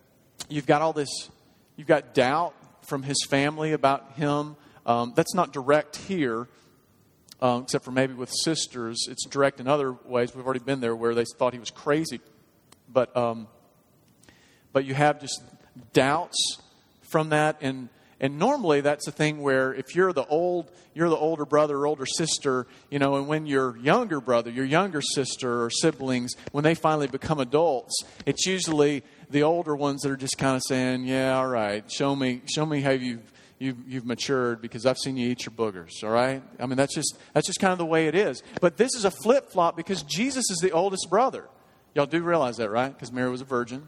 [0.48, 1.30] you've got all this
[1.76, 6.48] you've got doubt from his family about him um, that's not direct here
[7.40, 9.06] um, except for maybe with sisters.
[9.08, 10.34] It's direct in other ways.
[10.34, 12.20] We've already been there where they thought he was crazy.
[12.90, 13.48] But, um,
[14.72, 15.42] but you have just
[15.92, 16.58] doubts
[17.02, 17.58] from that.
[17.60, 17.88] And,
[18.20, 21.86] and normally that's a thing where if you're the old, you're the older brother or
[21.86, 26.64] older sister, you know, and when your younger brother, your younger sister or siblings, when
[26.64, 31.04] they finally become adults, it's usually the older ones that are just kind of saying,
[31.04, 35.16] "Yeah, all right, show me, show me how you've you've, you've matured because I've seen
[35.16, 37.86] you eat your boogers." All right, I mean that's just that's just kind of the
[37.86, 38.42] way it is.
[38.60, 41.48] But this is a flip flop because Jesus is the oldest brother.
[41.94, 42.92] Y'all do realize that, right?
[42.92, 43.84] Because Mary was a virgin.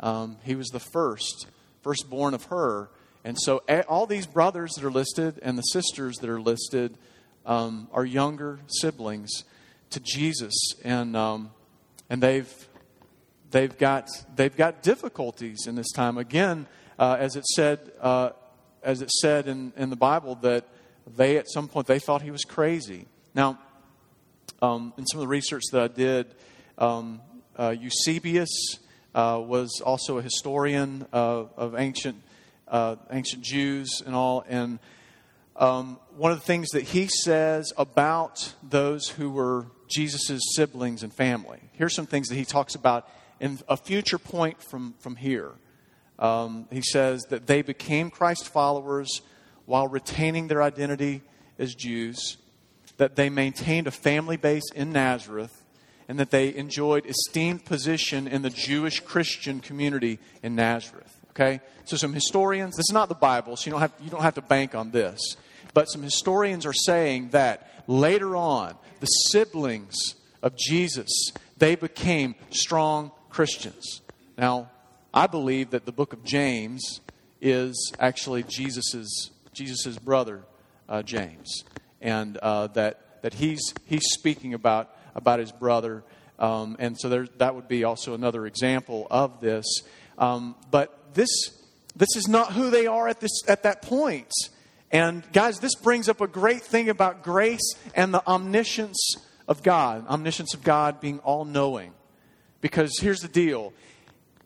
[0.00, 1.48] Um, he was the first,
[1.82, 2.90] firstborn of her.
[3.24, 6.96] And so all these brothers that are listed and the sisters that are listed
[7.44, 9.44] um, are younger siblings
[9.90, 10.54] to Jesus,
[10.84, 11.50] and um,
[12.10, 12.68] and they've
[13.50, 16.18] they've got they've got difficulties in this time.
[16.18, 16.66] Again,
[16.98, 18.30] uh, as it said uh,
[18.82, 20.66] as it said in, in the Bible that
[21.16, 23.06] they at some point they thought he was crazy.
[23.34, 23.58] Now,
[24.60, 26.26] um, in some of the research that I did,
[26.76, 27.20] um,
[27.56, 28.78] uh, Eusebius
[29.14, 32.22] uh, was also a historian of ancient
[32.70, 34.44] uh, ancient Jews and all.
[34.48, 34.78] And
[35.56, 41.12] um, one of the things that he says about those who were Jesus' siblings and
[41.12, 41.60] family.
[41.72, 43.08] Here's some things that he talks about
[43.40, 45.52] in a future point from, from here.
[46.18, 49.22] Um, he says that they became Christ followers
[49.66, 51.22] while retaining their identity
[51.58, 52.38] as Jews,
[52.96, 55.62] that they maintained a family base in Nazareth,
[56.08, 61.17] and that they enjoyed esteemed position in the Jewish Christian community in Nazareth.
[61.38, 61.60] Okay?
[61.84, 64.34] So some historians, this is not the Bible, so you don't have, you don't have
[64.34, 65.36] to bank on this.
[65.72, 73.12] But some historians are saying that later on, the siblings of Jesus, they became strong
[73.30, 74.00] Christians.
[74.36, 74.70] Now,
[75.14, 77.00] I believe that the book of James
[77.40, 80.42] is actually Jesus's Jesus's brother,
[80.88, 81.64] uh, James,
[82.00, 86.02] and uh, that that he's he's speaking about about his brother,
[86.38, 89.64] um, and so there, that would be also another example of this.
[90.18, 91.28] Um, but this,
[91.96, 94.30] this is not who they are at, this, at that point.
[94.90, 99.16] And guys, this brings up a great thing about grace and the omniscience
[99.46, 100.06] of God.
[100.06, 101.92] Omniscience of God being all knowing.
[102.60, 103.72] Because here's the deal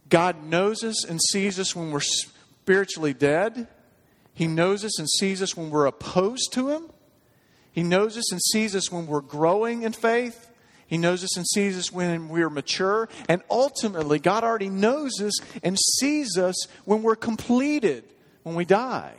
[0.09, 3.67] God knows us and sees us when we're spiritually dead,
[4.35, 6.91] He knows us and sees us when we're opposed to Him,
[7.71, 10.49] He knows us and sees us when we're growing in faith.
[10.93, 13.09] He knows us and sees us when we're mature.
[13.27, 18.05] And ultimately, God already knows us and sees us when we're completed,
[18.43, 19.15] when we die.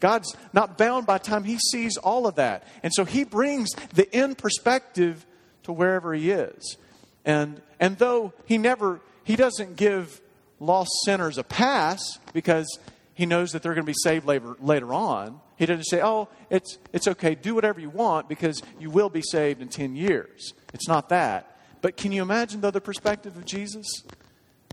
[0.00, 1.42] God's not bound by time.
[1.44, 2.68] He sees all of that.
[2.82, 5.24] And so He brings the end perspective
[5.62, 6.76] to wherever He is.
[7.24, 10.20] And, and though He never, He doesn't give
[10.60, 12.78] lost sinners a pass because
[13.14, 16.28] He knows that they're going to be saved later, later on, He doesn't say, oh,
[16.50, 20.52] it's, it's okay, do whatever you want because you will be saved in 10 years.
[20.72, 21.58] It's not that.
[21.80, 23.86] But can you imagine, though, the perspective of Jesus?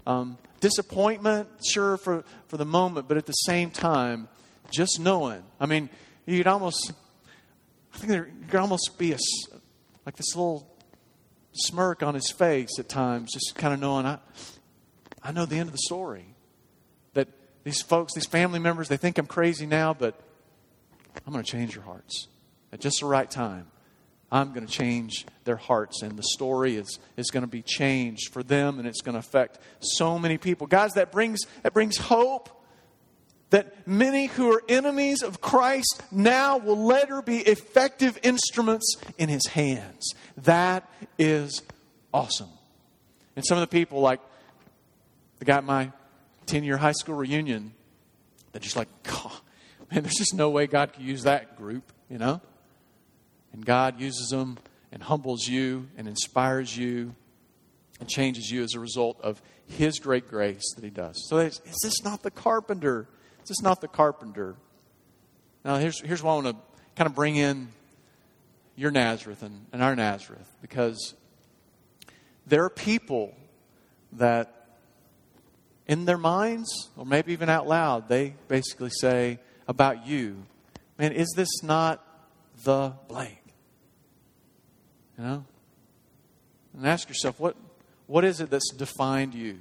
[0.07, 4.27] Um, disappointment, sure, for, for the moment, but at the same time,
[4.71, 5.43] just knowing.
[5.59, 5.89] I mean,
[6.25, 6.93] you'd almost,
[7.93, 9.17] I think there could almost be a,
[10.05, 10.67] like this little
[11.53, 14.17] smirk on his face at times, just kind of knowing, I,
[15.21, 16.30] I know the end of the story.
[17.63, 20.19] These folks, these family members, they think I'm crazy now, but
[21.25, 22.27] I'm going to change your hearts
[22.71, 23.67] at just the right time.
[24.31, 28.31] I'm going to change their hearts, and the story is, is going to be changed
[28.31, 30.67] for them, and it's going to affect so many people.
[30.67, 32.49] Guys, that brings, that brings hope
[33.49, 39.45] that many who are enemies of Christ now will later be effective instruments in his
[39.47, 40.13] hands.
[40.37, 41.61] That is
[42.13, 42.49] awesome.
[43.35, 44.21] And some of the people, like
[45.39, 45.91] the guy at my
[46.51, 47.71] 10 year high school reunion,
[48.51, 49.31] they're just like, God,
[49.89, 52.41] man, there's just no way God could use that group, you know?
[53.53, 54.57] And God uses them
[54.91, 57.15] and humbles you and inspires you
[58.01, 61.15] and changes you as a result of His great grace that He does.
[61.29, 63.07] So, is this not the carpenter?
[63.43, 64.55] Is this not the carpenter?
[65.63, 66.55] Now, here's, here's what I want to
[66.97, 67.69] kind of bring in
[68.75, 71.13] your Nazareth and, and our Nazareth because
[72.45, 73.33] there are people
[74.13, 74.60] that
[75.91, 80.37] in their minds, or maybe even out loud, they basically say about you,
[80.97, 82.01] man, is this not
[82.63, 83.41] the blank?
[85.17, 85.45] You know?
[86.73, 87.57] And ask yourself, what,
[88.07, 89.59] what is it that's defined you?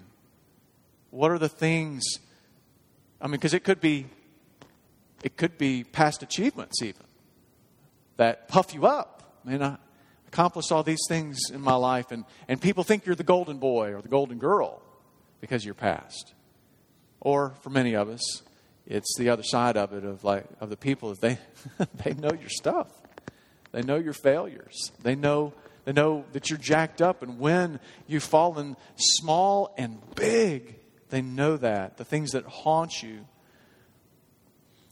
[1.11, 2.05] What are the things?
[3.21, 4.07] I mean, because it could be,
[5.25, 7.07] it could be past achievements even
[8.19, 9.40] that puff you up.
[9.45, 9.79] I mean, I
[10.29, 13.95] accomplished all these things in my life, and, and people think you're the golden boy
[13.95, 14.81] or the golden girl
[15.40, 16.35] because you're past.
[17.20, 18.42] Or for many of us,
[18.87, 21.38] it's the other side of it of like of the people that they
[22.05, 22.88] they know your stuff.
[23.72, 24.90] They know your failures.
[25.03, 25.53] They know,
[25.85, 30.76] they know that you're jacked up and when you've fallen small and big.
[31.11, 31.96] They know that.
[31.96, 33.26] The things that haunt you.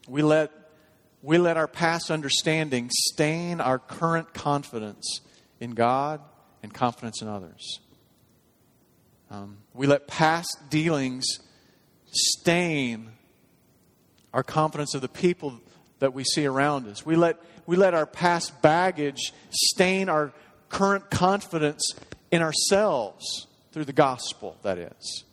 [0.08, 0.52] We let,
[1.22, 5.20] we let our past understanding stain our current confidence
[5.60, 6.20] in God
[6.62, 7.80] and confidence in others.
[9.30, 11.26] Um, we let past dealings
[12.10, 13.10] stain
[14.32, 15.60] our confidence of the people
[15.98, 17.04] that we see around us.
[17.04, 17.36] We let,
[17.66, 20.32] we let our past baggage stain our
[20.68, 21.92] current confidence
[22.30, 25.24] in ourselves through the gospel, that is.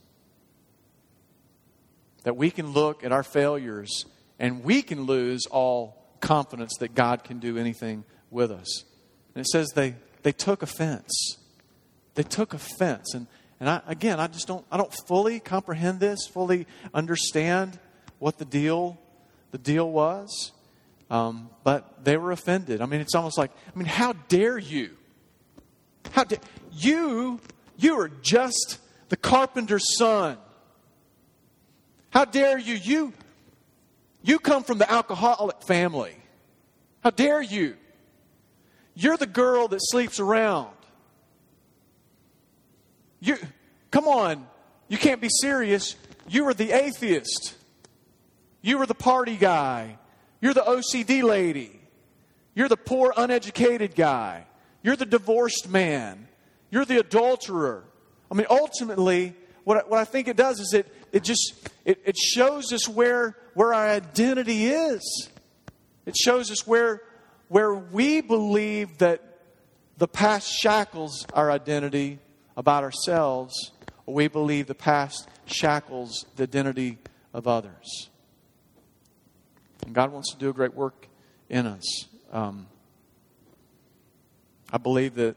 [2.24, 4.06] That we can look at our failures
[4.40, 8.84] and we can lose all confidence that God can do anything with us.
[9.34, 11.38] And it says they, they took offense.
[12.16, 13.14] They took offense.
[13.14, 13.28] And,
[13.60, 17.80] and I, again, I just don't, I don't fully comprehend this, fully understand
[18.20, 18.98] what the deal,
[19.52, 20.52] the deal was.
[21.10, 22.82] Um, but they were offended.
[22.82, 24.98] I mean, it's almost like, I mean, how dare you?
[26.12, 26.40] How dare
[26.72, 27.40] you?
[27.78, 30.38] You are just the carpenter's son.
[32.10, 32.76] How dare you?
[32.76, 33.14] You,
[34.24, 36.16] you come from the alcoholic family.
[37.04, 37.76] How dare you?
[38.96, 40.75] You're the girl that sleeps around.
[43.26, 43.38] You,
[43.90, 44.46] come on,
[44.88, 45.96] you can't be serious.
[46.30, 47.56] You were the atheist.
[48.62, 49.98] You were the party guy.
[50.42, 51.82] You're the OCD lady.
[52.54, 54.46] You're the poor, uneducated guy.
[54.84, 56.28] You're the divorced man.
[56.70, 57.84] You're the adulterer.
[58.30, 59.34] I mean, ultimately,
[59.64, 62.88] what I, what I think it does is it, it just it, it shows us
[62.88, 65.30] where, where our identity is.
[66.06, 67.02] It shows us where,
[67.48, 69.40] where we believe that
[69.98, 72.20] the past shackles our identity
[72.58, 73.72] about ourselves,
[74.06, 76.98] or we believe the past shackles the identity
[77.34, 78.10] of others.
[79.86, 81.08] And God wants to do a great work
[81.50, 82.06] in us.
[82.32, 82.68] Um,
[84.72, 85.36] I believe that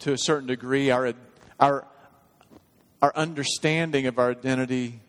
[0.00, 1.14] to a certain degree, our,
[1.58, 1.86] our,
[3.00, 5.00] our understanding of our identity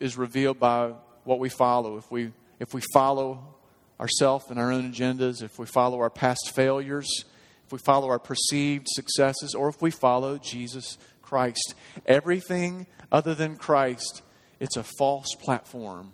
[0.00, 0.92] is revealed by
[1.24, 1.98] what we follow.
[1.98, 3.54] If we, if we follow
[4.00, 7.24] ourselves and our own agendas, if we follow our past failures,
[7.68, 11.74] if we follow our perceived successes, or if we follow Jesus Christ.
[12.06, 14.22] Everything other than Christ,
[14.58, 16.12] it's a false platform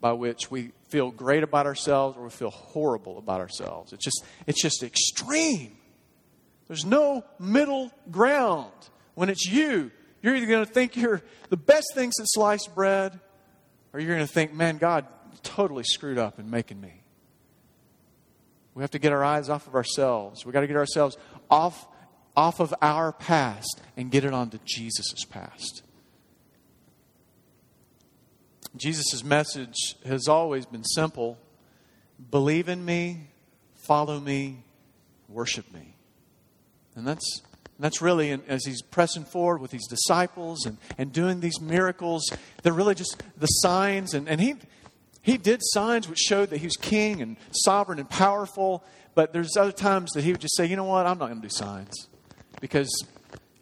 [0.00, 3.92] by which we feel great about ourselves or we feel horrible about ourselves.
[3.92, 5.76] It's just, it's just extreme.
[6.68, 8.70] There's no middle ground.
[9.16, 9.90] When it's you,
[10.22, 13.18] you're either going to think you're the best thing since sliced bread,
[13.92, 15.06] or you're going to think, man, God
[15.42, 16.97] totally screwed up in making me.
[18.74, 20.44] We have to get our eyes off of ourselves.
[20.44, 21.16] We've got to get ourselves
[21.50, 21.86] off,
[22.36, 25.82] off of our past and get it onto Jesus' past.
[28.76, 31.38] Jesus' message has always been simple
[32.30, 33.28] believe in me,
[33.74, 34.64] follow me,
[35.28, 35.94] worship me.
[36.96, 37.42] And that's,
[37.78, 42.28] that's really, as he's pressing forward with these disciples and, and doing these miracles,
[42.62, 44.14] they're really just the signs.
[44.14, 44.54] And, and he,
[45.22, 49.56] he did signs which showed that he was king and sovereign and powerful, but there's
[49.56, 51.52] other times that he would just say, you know what, I'm not going to do
[51.52, 52.08] signs
[52.60, 52.88] because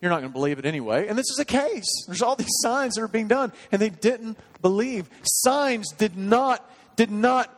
[0.00, 1.08] you're not going to believe it anyway.
[1.08, 2.04] And this is a case.
[2.06, 5.08] There's all these signs that are being done, and they didn't believe.
[5.22, 7.50] Signs did not, did not,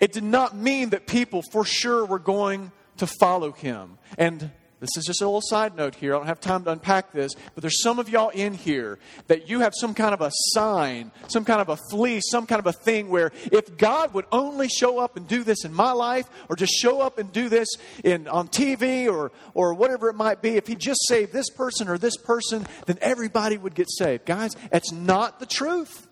[0.00, 3.98] it did not mean that people for sure were going to follow him.
[4.16, 4.50] And
[4.82, 6.12] this is just a little side note here.
[6.12, 9.48] I don't have time to unpack this, but there's some of y'all in here that
[9.48, 12.66] you have some kind of a sign, some kind of a fleece, some kind of
[12.66, 16.28] a thing where if God would only show up and do this in my life,
[16.48, 17.68] or just show up and do this
[18.02, 21.88] in on TV or or whatever it might be, if He just saved this person
[21.88, 24.26] or this person, then everybody would get saved.
[24.26, 26.08] Guys, that's not the truth.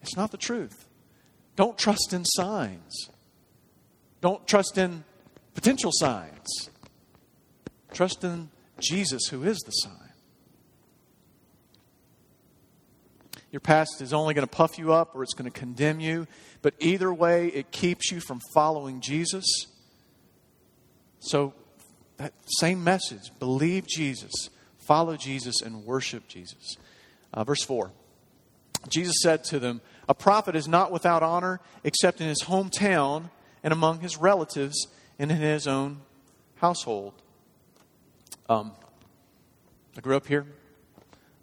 [0.00, 0.88] It's not the truth.
[1.54, 3.10] Don't trust in signs.
[4.22, 5.04] Don't trust in
[5.54, 6.70] potential signs.
[7.92, 10.06] Trust in Jesus, who is the sign.
[13.50, 16.26] Your past is only going to puff you up or it's going to condemn you,
[16.62, 19.44] but either way, it keeps you from following Jesus.
[21.20, 21.54] So,
[22.18, 24.50] that same message believe Jesus,
[24.86, 26.76] follow Jesus, and worship Jesus.
[27.32, 27.90] Uh, verse 4
[28.88, 33.30] Jesus said to them, A prophet is not without honor except in his hometown
[33.62, 34.86] and among his relatives
[35.18, 36.02] and in his own
[36.56, 37.14] household.
[38.48, 38.70] Um,
[39.96, 40.46] I grew up here.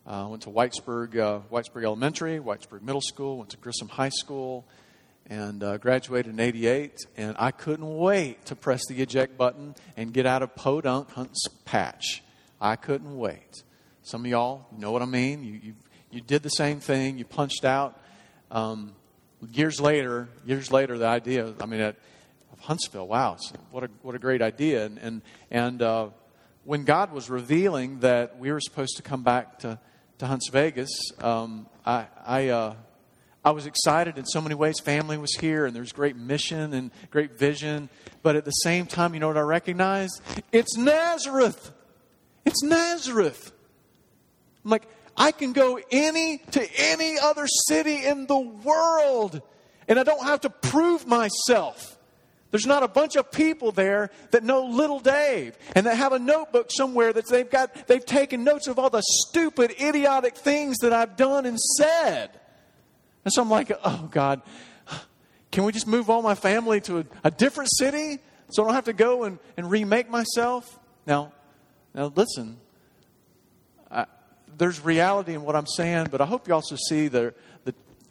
[0.07, 4.65] Uh, went to Whitesburg, uh, Whitesburg Elementary, Whitesburg Middle School, went to Grissom High School,
[5.29, 6.95] and uh, graduated in 88.
[7.17, 11.45] And I couldn't wait to press the eject button and get out of Podunk Hunt's
[11.65, 12.23] patch.
[12.61, 13.63] I couldn't wait.
[14.03, 15.43] Some of y'all know what I mean.
[15.43, 15.73] You, you,
[16.09, 17.17] you did the same thing.
[17.17, 17.99] You punched out.
[18.49, 18.93] Um,
[19.51, 21.95] years later, years later, the idea, I mean, of
[22.59, 23.07] Huntsville.
[23.07, 23.37] Wow,
[23.71, 24.85] what a, what a great idea.
[24.85, 26.09] And, and, and uh,
[26.65, 29.79] when God was revealing that we were supposed to come back to,
[30.19, 30.89] to Hunts Vegas,
[31.21, 32.75] um, I, I, uh,
[33.43, 34.75] I was excited in so many ways.
[34.81, 37.89] Family was here, and there's great mission and great vision.
[38.21, 40.21] But at the same time, you know what I recognized?
[40.51, 41.71] It's Nazareth.
[42.45, 43.51] It's Nazareth.
[44.63, 44.87] I'm like,
[45.17, 49.41] I can go any to any other city in the world,
[49.87, 51.97] and I don't have to prove myself.
[52.53, 56.19] There's not a bunch of people there that know little Dave and that have a
[56.19, 60.93] notebook somewhere that they've got they've taken notes of all the stupid idiotic things that
[60.93, 62.29] I've done and said.
[63.25, 64.43] And so I'm like, oh God,
[65.51, 68.19] can we just move all my family to a, a different city
[68.51, 70.77] so I don't have to go and, and remake myself?
[71.07, 71.33] Now,
[71.95, 72.59] now listen,
[73.89, 74.05] I,
[74.59, 77.33] there's reality in what I'm saying, but I hope you also see the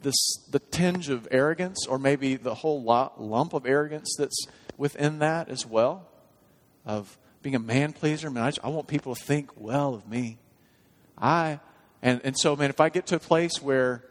[0.03, 4.45] this, the tinge of arrogance, or maybe the whole lump of arrogance that's
[4.77, 6.07] within that as well,
[6.85, 8.29] of being a man pleaser.
[8.29, 10.37] Man, I, I want people to think well of me.
[11.17, 11.59] I
[12.01, 14.03] and and so man, if I get to a place where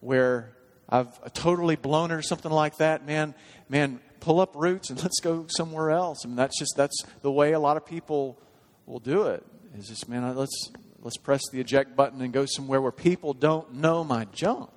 [0.00, 0.52] where
[0.88, 3.34] I've totally blown it or something like that, man,
[3.68, 6.20] man, pull up roots and let's go somewhere else.
[6.24, 8.38] I mean, that's just that's the way a lot of people
[8.86, 9.44] will do it.
[9.76, 10.70] Is just man, let's
[11.00, 14.70] let's press the eject button and go somewhere where people don't know my junk.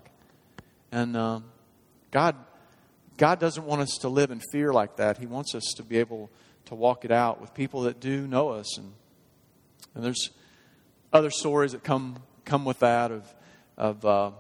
[0.92, 1.40] And uh,
[2.12, 2.36] God,
[3.18, 5.18] God doesn't want us to live in fear like that.
[5.18, 6.30] He wants us to be able
[6.66, 8.78] to walk it out with people that do know us.
[8.78, 8.94] And,
[9.96, 10.32] and there's
[11.14, 13.34] other stories that come come with that of
[13.78, 14.32] of uh,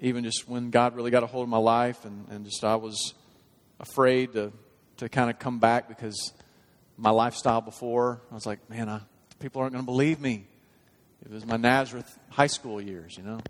[0.00, 2.76] even just when God really got a hold of my life, and, and just I
[2.76, 3.14] was
[3.80, 4.52] afraid to
[4.98, 6.32] to kind of come back because
[6.96, 9.00] my lifestyle before I was like, man, I,
[9.38, 10.46] people aren't going to believe me.
[11.24, 13.40] It was my Nazareth high school years, you know.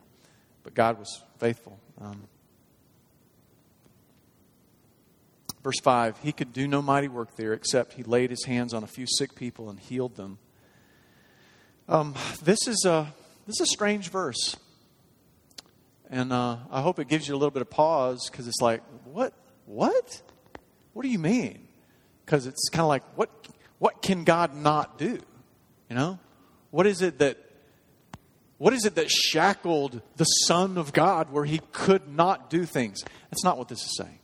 [0.62, 1.78] But God was faithful.
[2.00, 2.28] Um,
[5.62, 8.84] verse 5 He could do no mighty work there except he laid his hands on
[8.84, 10.38] a few sick people and healed them.
[11.88, 13.12] Um, this, is a,
[13.46, 14.56] this is a strange verse.
[16.10, 18.82] And uh, I hope it gives you a little bit of pause because it's like,
[19.04, 19.32] what?
[19.66, 20.22] What?
[20.92, 21.66] What do you mean?
[22.24, 23.30] Because it's kind of like, what,
[23.78, 25.18] what can God not do?
[25.88, 26.18] You know?
[26.70, 27.38] What is it that
[28.58, 33.02] what is it that shackled the Son of God where he could not do things?
[33.30, 34.18] That's not what this is saying.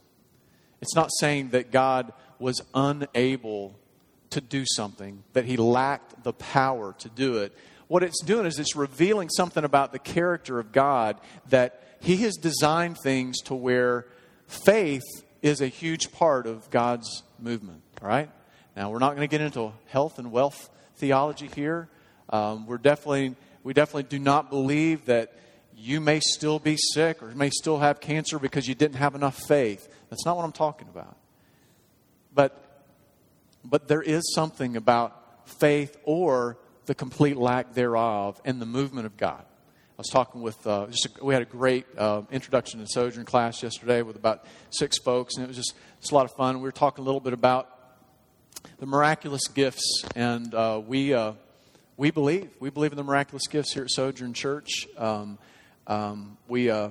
[0.80, 3.78] It's not saying that God was unable
[4.30, 7.56] to do something, that he lacked the power to do it.
[7.88, 11.20] What it's doing is it's revealing something about the character of God
[11.50, 14.06] that he has designed things to where
[14.46, 15.02] faith
[15.42, 17.82] is a huge part of God's movement.
[18.00, 18.30] All right?
[18.74, 21.88] Now, we're not going to get into health and wealth theology here.
[22.30, 25.32] Um, we're definitely we definitely do not believe that
[25.76, 29.38] you may still be sick or may still have cancer because you didn't have enough
[29.48, 29.88] faith.
[30.10, 31.16] That's not what I'm talking about.
[32.34, 32.84] But,
[33.64, 39.16] but there is something about faith or the complete lack thereof in the movement of
[39.16, 39.44] God.
[39.44, 43.24] I was talking with, uh, just a, we had a great uh, introduction to Sojourn
[43.24, 46.56] class yesterday with about six folks, and it was just, just a lot of fun.
[46.56, 47.68] We were talking a little bit about
[48.78, 51.32] the miraculous gifts, and uh, we uh,
[51.96, 52.50] we believe.
[52.60, 54.88] We believe in the miraculous gifts here at Sojourn Church.
[54.96, 55.38] Um,
[55.86, 56.88] um, we, uh,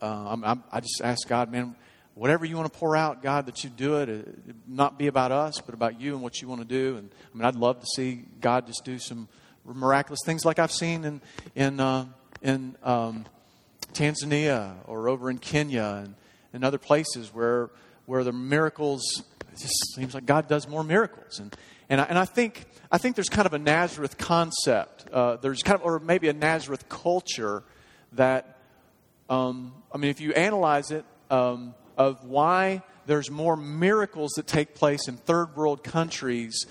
[0.00, 1.76] uh, I, I just ask God, man,
[2.14, 5.06] whatever you want to pour out, God, that you do it, it, uh, not be
[5.06, 6.96] about us, but about you and what you want to do.
[6.96, 9.28] And I mean, I'd love to see God just do some
[9.64, 11.20] miraculous things like I've seen in
[11.54, 12.06] in uh,
[12.42, 13.26] in um,
[13.92, 16.14] Tanzania or over in Kenya and,
[16.52, 17.70] and other places where
[18.06, 19.22] where the miracles.
[19.56, 21.56] It just seems like God does more miracles, and
[21.88, 25.08] and I, and I think I think there's kind of a Nazareth concept.
[25.10, 27.62] Uh, there's kind of, or maybe a Nazareth culture
[28.12, 28.58] that,
[29.30, 34.74] um, I mean, if you analyze it, um, of why there's more miracles that take
[34.74, 36.66] place in third world countries,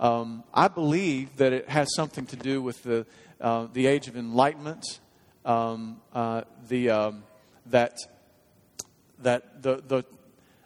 [0.00, 3.06] um, I believe that it has something to do with the,
[3.40, 4.98] uh, the age of enlightenment,
[5.44, 7.22] um, uh, the, um,
[7.66, 7.98] that,
[9.18, 10.04] that the, the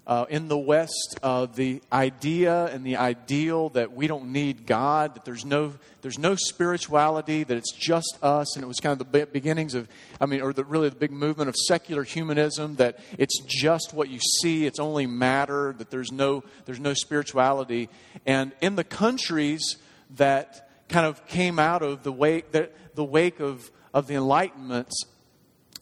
[0.07, 5.15] uh, in the West, uh, the idea and the ideal that we don't need God,
[5.15, 9.11] that there's no, there's no spirituality, that it's just us, and it was kind of
[9.11, 9.89] the beginnings of,
[10.21, 14.11] I mean, or the, really the big movement of secular humanism, that it's just what
[14.11, 17.89] you see, it's only matter, that there's no, there's no spirituality.
[18.27, 19.77] And in the countries
[20.17, 24.93] that kind of came out of the wake, the, the wake of, of the Enlightenment,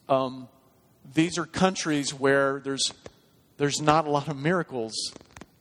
[0.07, 0.47] um,
[1.13, 2.93] these are countries where there's
[3.57, 4.93] there's not a lot of miracles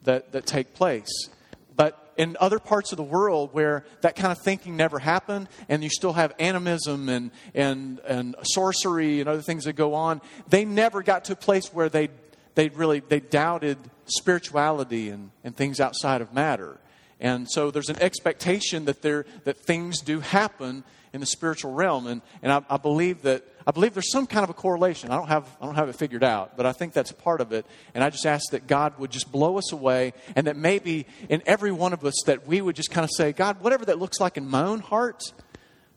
[0.05, 1.28] that, that take place.
[1.76, 5.82] But in other parts of the world where that kind of thinking never happened, and
[5.82, 10.64] you still have animism and, and, and sorcery and other things that go on, they
[10.64, 12.09] never got to a place where they,
[12.55, 16.78] they really they doubted spirituality and, and things outside of matter.
[17.20, 22.07] And so there's an expectation that there that things do happen in the spiritual realm.
[22.07, 25.11] And, and I, I believe that I believe there's some kind of a correlation.
[25.11, 27.53] I don't have I don't have it figured out, but I think that's part of
[27.53, 27.67] it.
[27.95, 31.43] And I just ask that God would just blow us away, and that maybe in
[31.47, 34.21] every one of us that we would just kind of say, God, whatever that looks
[34.21, 35.23] like in my own heart,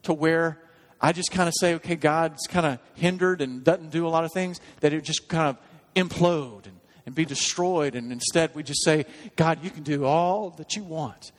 [0.04, 0.62] to where
[1.02, 4.24] I just kind of say, okay, God's kind of hindered and doesn't do a lot
[4.24, 5.58] of things, that it just kind of
[5.96, 7.96] implode and, and be destroyed.
[7.96, 9.06] And instead, we just say,
[9.36, 11.32] God, you can do all that you want.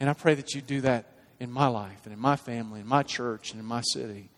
[0.00, 1.06] And I pray that you do that
[1.38, 4.30] in my life and in my family, in my church, and in my city.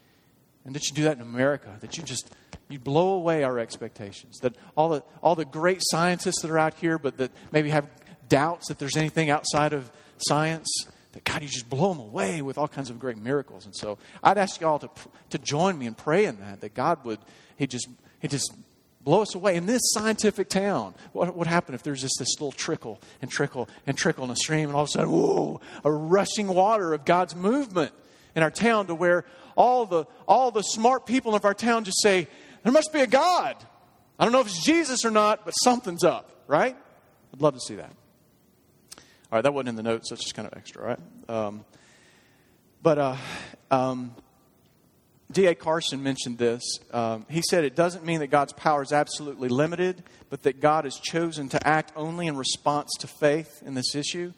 [0.64, 2.34] And that you do that in America, that you just
[2.68, 4.38] you blow away our expectations.
[4.38, 7.88] That all the all the great scientists that are out here, but that maybe have
[8.28, 10.68] doubts that there's anything outside of science,
[11.12, 13.66] that God, you just blow them away with all kinds of great miracles.
[13.66, 14.90] And so I'd ask you all to
[15.30, 17.18] to join me in praying that that God would
[17.56, 17.88] he just
[18.20, 18.50] he just
[19.02, 19.56] blow us away.
[19.56, 23.68] In this scientific town, what would happen if there's just this little trickle and trickle
[23.86, 27.04] and trickle in a stream, and all of a sudden, whoa, a rushing water of
[27.04, 27.92] God's movement
[28.34, 29.24] in our town to where
[29.56, 32.28] all the, all the smart people of our town just say,
[32.62, 33.56] there must be a God.
[34.18, 36.76] I don't know if it's Jesus or not, but something's up, right?
[37.32, 37.90] I'd love to see that.
[39.34, 40.98] All right, that wasn't in the notes, so it's just kind of extra, right?
[41.28, 41.64] Um,
[42.82, 43.16] but uh,
[43.70, 44.14] um,
[45.32, 45.54] D.A.
[45.54, 46.62] Carson mentioned this.
[46.92, 50.84] Um, he said it doesn't mean that God's power is absolutely limited, but that God
[50.84, 54.32] has chosen to act only in response to faith in this issue.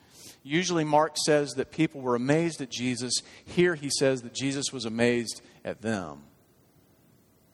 [0.46, 3.12] Usually, Mark says that people were amazed at Jesus.
[3.44, 6.22] Here, he says that Jesus was amazed at them.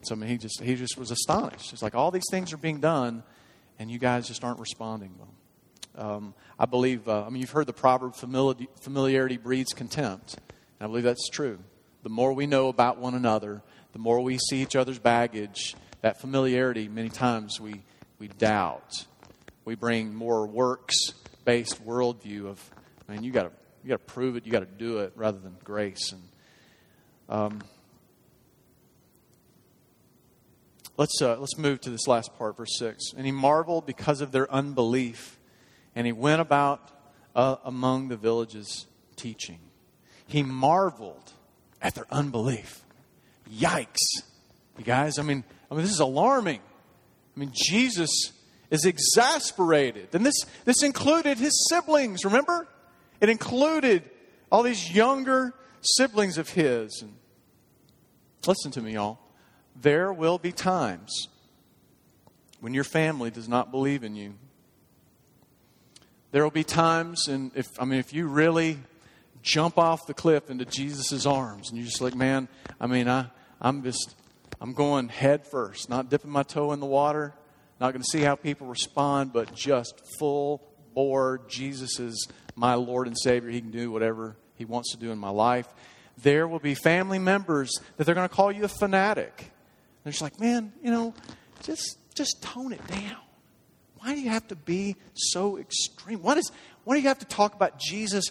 [0.03, 1.72] So, I mean, he just, he just was astonished.
[1.72, 3.22] It's like all these things are being done,
[3.78, 5.14] and you guys just aren't responding.
[5.97, 10.34] Um, I believe, uh, I mean, you've heard the proverb familiarity breeds contempt.
[10.34, 11.61] And I believe that's true
[12.03, 13.62] the more we know about one another,
[13.93, 17.82] the more we see each other's baggage, that familiarity, many times we,
[18.18, 19.07] we doubt.
[19.64, 20.97] We bring more works
[21.45, 22.70] based worldview of,
[23.13, 23.51] man, you got to
[23.83, 26.13] you got to prove it, you got to do it, rather than grace.
[26.13, 26.23] And
[27.29, 27.63] um,
[30.97, 33.13] let's uh, let's move to this last part, verse six.
[33.17, 35.39] And he marveled because of their unbelief,
[35.95, 36.91] and he went about
[37.35, 38.87] uh, among the villages
[39.17, 39.59] teaching.
[40.27, 41.33] He marveled
[41.83, 42.85] at their unbelief.
[43.53, 43.99] Yikes.
[44.79, 46.61] You guys, I mean, I mean this is alarming.
[47.37, 48.33] I mean, Jesus
[48.71, 50.15] is exasperated.
[50.15, 52.69] And this this included his siblings, remember?
[53.23, 54.03] It included
[54.51, 57.01] all these younger siblings of his.
[57.01, 57.14] And
[58.47, 59.18] listen to me, y'all.
[59.81, 61.29] There will be times
[62.61, 64.35] when your family does not believe in you.
[66.33, 68.79] There will be times, and if I mean, if you really
[69.43, 71.68] jump off the cliff into Jesus' arms.
[71.68, 72.49] And you're just like, man,
[72.81, 73.27] I mean, I,
[73.61, 74.14] I'm just,
[74.61, 77.35] I'm going head first, not dipping my toe in the water,
[77.81, 80.62] not going to see how people respond, but just full
[80.95, 81.41] bore.
[81.49, 81.99] Jesus
[82.55, 83.51] my Lord and Savior.
[83.51, 85.67] He can do whatever He wants to do in my life.
[86.19, 89.51] There will be family members that they're going to call you a fanatic.
[90.05, 91.15] They're just like, man, you know,
[91.63, 93.17] just just tone it down.
[93.99, 96.23] Why do you have to be so extreme?
[96.23, 96.51] What is
[96.85, 98.31] why do you have to talk about Jesus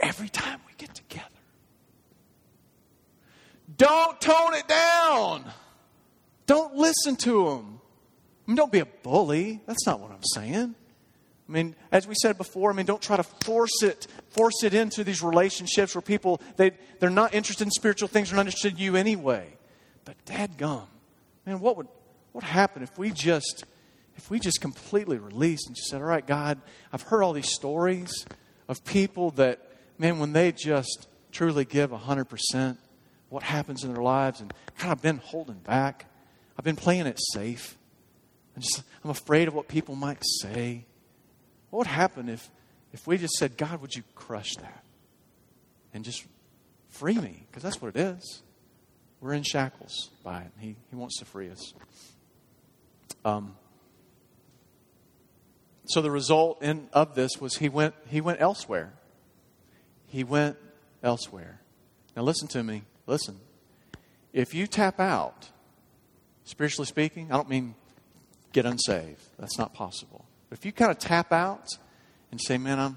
[0.00, 1.26] every time we get together.
[3.76, 5.44] Don't tone it down.
[6.46, 7.80] Don't listen to them.
[8.46, 9.60] I mean, don't be a bully.
[9.66, 10.74] That's not what I'm saying.
[11.50, 14.72] I mean, as we said before, I mean, don't try to force it, force it
[14.72, 16.70] into these relationships where people they
[17.00, 19.48] they're not interested in spiritual things, they're not interested in you anyway.
[20.04, 20.86] But dad gum,
[21.44, 21.88] man, what would
[22.30, 23.64] what happen if we just
[24.16, 26.60] if we just completely released and just said, All right, God,
[26.92, 28.26] I've heard all these stories
[28.68, 29.60] of people that
[29.98, 32.76] man, when they just truly give 100%,
[33.28, 36.06] what happens in their lives, and God, I've been holding back.
[36.56, 37.76] I've been playing it safe.
[38.54, 40.84] I'm just, I'm afraid of what people might say.
[41.70, 42.50] What would happen if,
[42.92, 44.84] if we just said, God, would you crush that?
[45.94, 46.24] And just
[46.88, 47.46] free me?
[47.48, 48.42] Because that's what it is.
[49.20, 50.50] We're in shackles by it.
[50.58, 51.74] He, he wants to free us.
[53.24, 53.56] Um,
[55.86, 58.92] so the result in, of this was he went, he went elsewhere
[60.10, 60.56] he went
[61.02, 61.60] elsewhere.
[62.16, 62.82] Now, listen to me.
[63.06, 63.40] Listen.
[64.32, 65.48] If you tap out,
[66.44, 67.74] spiritually speaking, I don't mean
[68.52, 69.22] get unsaved.
[69.38, 70.24] That's not possible.
[70.50, 71.68] But if you kind of tap out
[72.30, 72.96] and say, man, I'm,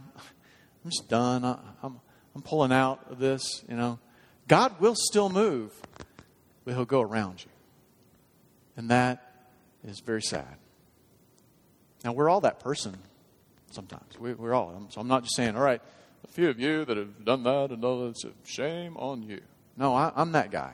[0.83, 2.01] I'm just done, I, I'm,
[2.35, 3.99] I'm pulling out of this, you know,
[4.47, 5.71] God will still move,
[6.65, 7.51] but He'll go around you.
[8.75, 9.47] And that
[9.83, 10.57] is very sad.
[12.03, 12.97] Now, we're all that person
[13.71, 14.19] sometimes.
[14.19, 14.87] We, are all.
[14.89, 15.81] So I'm not just saying, all right,
[16.23, 19.41] a few of you that have done that and all that, shame on you.
[19.77, 20.73] No, I, am that guy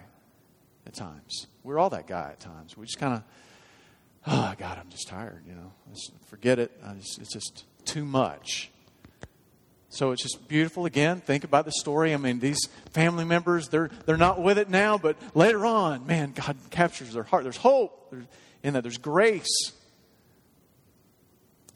[0.88, 1.47] at times.
[1.63, 2.77] We're all that guy at times.
[2.77, 3.23] We just kind of,
[4.30, 5.71] oh, God, I'm just tired, you know.
[5.93, 6.71] Just forget it.
[6.99, 8.69] Just, it's just too much.
[9.89, 10.86] So it's just beautiful.
[10.86, 12.13] Again, think about the story.
[12.13, 12.59] I mean, these
[12.91, 17.23] family members, they're, they're not with it now, but later on, man, God captures their
[17.23, 17.43] heart.
[17.43, 18.13] There's hope
[18.61, 19.71] in that, there's grace.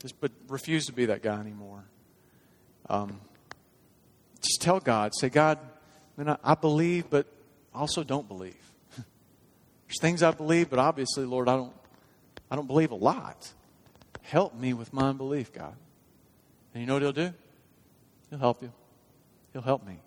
[0.00, 1.82] Just, but refuse to be that guy anymore.
[2.88, 3.20] Um,
[4.42, 5.58] just tell God, say, God,
[6.16, 7.26] man, I, I believe, but
[7.74, 8.54] also don't believe.
[8.96, 11.72] There's things I believe, but obviously, Lord, I don't,
[12.50, 13.52] I don't believe a lot.
[14.22, 15.74] Help me with my unbelief, God.
[16.72, 17.32] And you know what He'll do?
[18.30, 18.72] He'll help you.
[19.52, 20.00] He'll help me.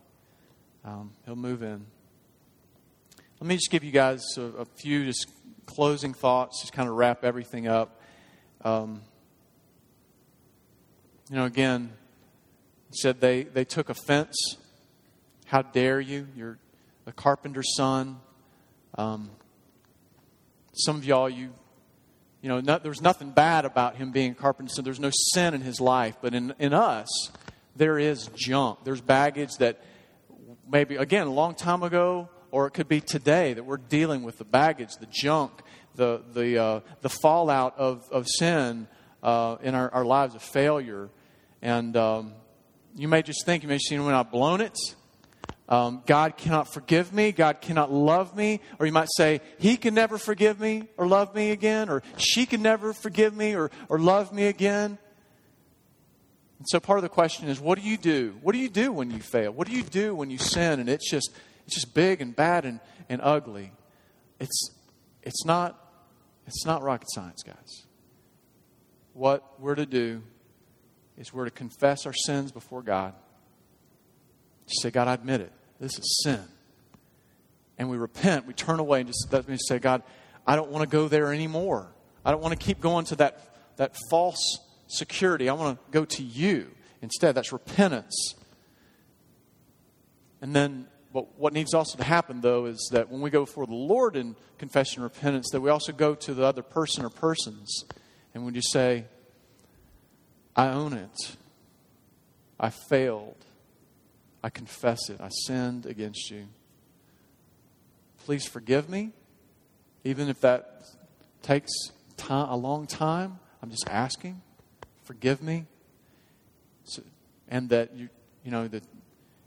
[0.83, 1.85] Um, he'll move in.
[3.39, 5.27] Let me just give you guys a, a, few just
[5.65, 8.01] closing thoughts, just kind of wrap everything up.
[8.63, 9.01] Um,
[11.29, 11.91] you know, again,
[12.91, 14.57] said they, they took offense.
[15.45, 16.27] How dare you?
[16.35, 16.57] You're
[17.05, 18.19] a carpenter's son.
[18.97, 19.29] Um,
[20.73, 21.53] some of y'all, you,
[22.47, 24.85] you know, there's nothing bad about him being a carpenter's son.
[24.85, 26.15] There's no sin in his life.
[26.21, 27.09] But in, in us,
[27.75, 28.85] there is junk.
[28.85, 29.83] There's baggage that
[30.71, 34.37] maybe, again, a long time ago, or it could be today that we're dealing with
[34.37, 35.51] the baggage, the junk,
[35.95, 38.87] the, the, uh, the fallout of, of sin
[39.21, 41.09] uh, in our, our lives of failure.
[41.61, 42.31] And um,
[42.95, 44.77] you may just think, you may see when I've blown it.
[45.69, 47.31] Um, God cannot forgive me.
[47.31, 48.61] God cannot love me.
[48.79, 51.89] Or you might say, He can never forgive me or love me again.
[51.89, 54.97] Or she can never forgive me or, or love me again.
[56.59, 58.35] And so part of the question is, what do you do?
[58.41, 59.51] What do you do when you fail?
[59.51, 61.31] What do you do when you sin and it's just
[61.65, 63.71] it's just big and bad and, and ugly?
[64.39, 64.71] It's
[65.21, 65.77] it's not
[66.47, 67.85] it's not rocket science, guys.
[69.13, 70.23] What we're to do
[71.17, 73.13] is we're to confess our sins before God.
[74.67, 75.51] Just say, God, I admit it.
[75.79, 76.43] This is sin.
[77.77, 80.01] And we repent, we turn away and just let me say, God,
[80.45, 81.87] I don't want to go there anymore.
[82.25, 85.49] I don't want to keep going to that, that false security.
[85.49, 86.71] I want to go to you
[87.01, 87.35] instead.
[87.35, 88.35] That's repentance.
[90.41, 93.65] And then what, what needs also to happen, though, is that when we go before
[93.65, 97.09] the Lord in confession and repentance, that we also go to the other person or
[97.09, 97.85] persons
[98.33, 99.05] and we just say,
[100.55, 101.35] I own it.
[102.59, 103.46] I failed.
[104.43, 105.19] I confess it.
[105.19, 106.47] I sinned against you.
[108.25, 109.11] Please forgive me,
[110.03, 110.85] even if that
[111.41, 111.71] takes
[112.17, 113.39] time, a long time.
[113.61, 114.41] I'm just asking
[115.07, 115.65] forgive me.
[116.83, 117.01] So,
[117.47, 118.09] and that you,
[118.43, 118.83] you know, that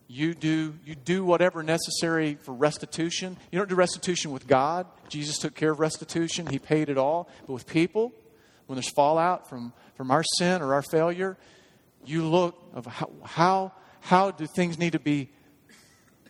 [0.08, 3.36] you do, you do whatever necessary for restitution.
[3.52, 4.86] You don't do restitution with God.
[5.08, 6.46] Jesus took care of restitution.
[6.46, 7.28] He paid it all.
[7.46, 8.12] But with people,
[8.66, 11.36] when there's fallout from, from our sin or our failure,
[12.04, 15.30] you look of how, how, how do things need to be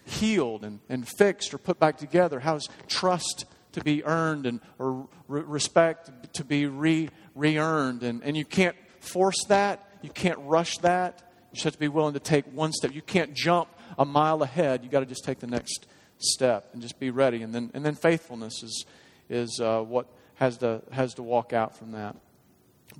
[0.04, 2.40] healed and, and fixed or put back together?
[2.40, 8.02] How is trust to be earned and or re- respect to be re re-earned?
[8.02, 9.88] And, and you can't force that.
[10.02, 11.22] You can't rush that.
[11.50, 12.94] You just have to be willing to take one step.
[12.94, 13.68] You can't jump
[13.98, 14.84] a mile ahead.
[14.84, 15.86] You got to just take the next
[16.18, 17.42] step and just be ready.
[17.42, 18.84] And then, and then faithfulness is,
[19.28, 22.16] is uh, what has to, has to walk out from that.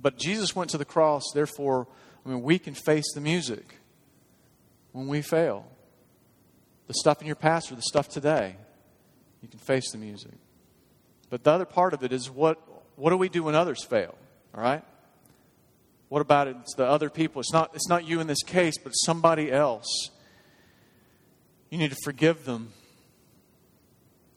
[0.01, 1.87] But Jesus went to the cross, therefore,
[2.25, 3.77] I mean, we can face the music
[4.91, 5.65] when we fail.
[6.87, 8.55] The stuff in your past or the stuff today,
[9.41, 10.33] you can face the music.
[11.29, 12.59] But the other part of it is what,
[12.95, 14.15] what do we do when others fail?
[14.53, 14.83] All right?
[16.09, 16.57] What about it?
[16.59, 17.39] It's the other people.
[17.39, 20.09] It's not, it's not you in this case, but somebody else.
[21.69, 22.73] You need to forgive them.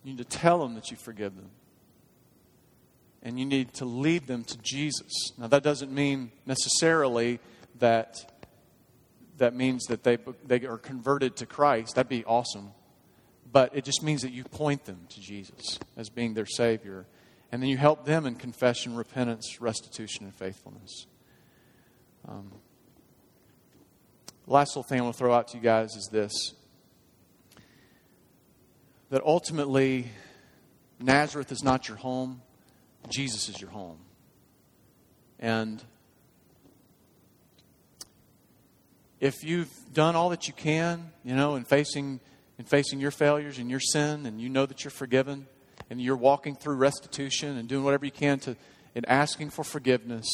[0.04, 1.50] You need to tell them that you forgive them.
[3.24, 5.32] And you need to lead them to Jesus.
[5.36, 7.40] Now, that doesn't mean necessarily
[7.80, 8.33] that
[9.38, 11.96] that means that they, they are converted to Christ.
[11.96, 12.72] That'd be awesome.
[13.50, 17.06] But it just means that you point them to Jesus as being their Savior.
[17.52, 21.06] And then you help them in confession, repentance, restitution, and faithfulness.
[22.26, 22.50] Um,
[24.46, 26.54] last little thing I want to throw out to you guys is this
[29.10, 30.08] that ultimately,
[30.98, 32.42] Nazareth is not your home,
[33.08, 33.98] Jesus is your home.
[35.38, 35.84] And
[39.24, 42.20] if you've done all that you can, you know, in facing
[42.58, 45.46] in facing your failures and your sin, and you know that you're forgiven,
[45.88, 48.54] and you're walking through restitution and doing whatever you can to
[48.94, 50.26] in asking for forgiveness,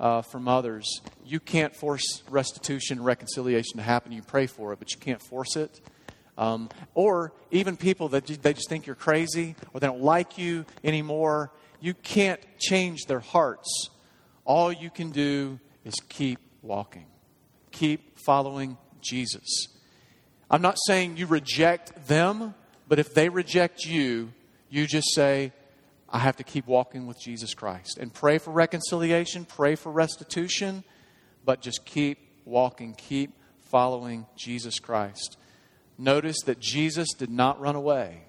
[0.00, 1.00] uh, from others.
[1.24, 4.10] You can't force restitution and reconciliation to happen.
[4.10, 5.80] You pray for it, but you can't force it.
[6.36, 10.64] Um, or even people that they just think you're crazy or they don't like you
[10.82, 11.52] anymore.
[11.78, 13.90] You can't change their hearts.
[14.44, 17.06] All you can do is keep walking,
[17.74, 19.68] keep following Jesus.
[20.50, 22.54] I'm not saying you reject them,
[22.88, 24.32] but if they reject you,
[24.70, 25.52] you just say,
[26.08, 27.98] I have to keep walking with Jesus Christ.
[27.98, 30.84] And pray for reconciliation, pray for restitution,
[31.44, 33.32] but just keep walking, keep
[33.70, 35.36] following Jesus Christ.
[35.98, 38.22] Notice that Jesus did not run away,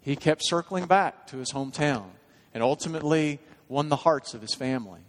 [0.00, 2.06] he kept circling back to his hometown
[2.52, 5.00] and ultimately won the hearts of his family.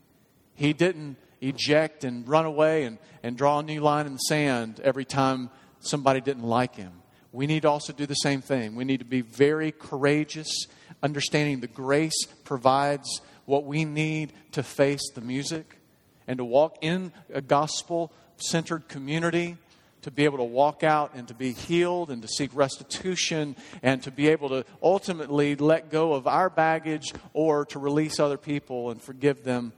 [0.53, 4.79] He didn't eject and run away and, and draw a new line in the sand
[4.83, 6.93] every time somebody didn't like him.
[7.31, 8.75] We need to also do the same thing.
[8.75, 10.67] We need to be very courageous,
[11.01, 15.79] understanding the grace provides what we need to face the music
[16.27, 19.57] and to walk in a gospel centered community
[20.03, 24.03] to be able to walk out and to be healed and to seek restitution and
[24.03, 28.91] to be able to ultimately let go of our baggage or to release other people
[28.91, 29.73] and forgive them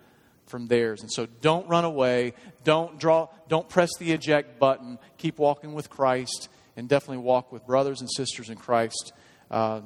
[0.45, 1.01] from theirs.
[1.01, 2.33] And so don't run away.
[2.63, 4.99] Don't draw don't press the eject button.
[5.17, 9.13] Keep walking with Christ and definitely walk with brothers and sisters in Christ
[9.49, 9.81] uh,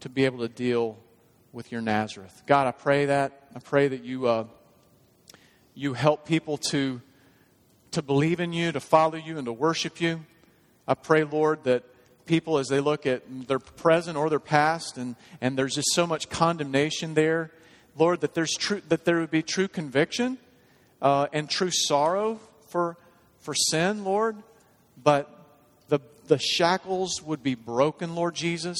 [0.00, 0.98] to be able to deal
[1.52, 2.42] with your Nazareth.
[2.46, 3.48] God, I pray that.
[3.54, 4.44] I pray that you uh,
[5.74, 7.00] you help people to
[7.92, 10.24] to believe in you, to follow you, and to worship you.
[10.86, 11.84] I pray, Lord, that
[12.26, 16.06] people, as they look at their present or their past, and, and there's just so
[16.06, 17.52] much condemnation there,
[17.96, 20.38] Lord, that, there's true, that there would be true conviction
[21.00, 22.96] uh, and true sorrow for,
[23.40, 24.36] for sin, Lord,
[25.02, 25.30] but
[25.88, 28.78] the, the shackles would be broken, Lord Jesus,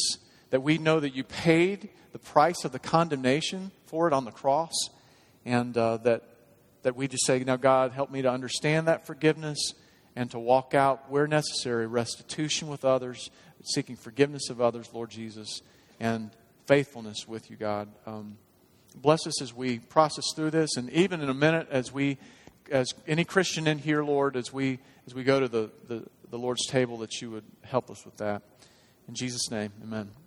[0.51, 4.31] that we know that you paid the price of the condemnation for it on the
[4.31, 4.73] cross,
[5.45, 6.23] and uh, that
[6.85, 9.59] that we just say, Now, God, help me to understand that forgiveness
[10.15, 13.31] and to walk out where necessary restitution with others,
[13.65, 15.61] seeking forgiveness of others, Lord Jesus,
[15.99, 16.31] and
[16.67, 17.89] faithfulness with you, God.
[18.07, 18.37] Um,
[18.95, 22.19] bless us as we process through this, and even in a minute, as we,
[22.71, 26.39] as any Christian in here, Lord, as we as we go to the, the, the
[26.39, 28.43] Lord's table, that you would help us with that.
[29.07, 30.24] In Jesus' name, amen.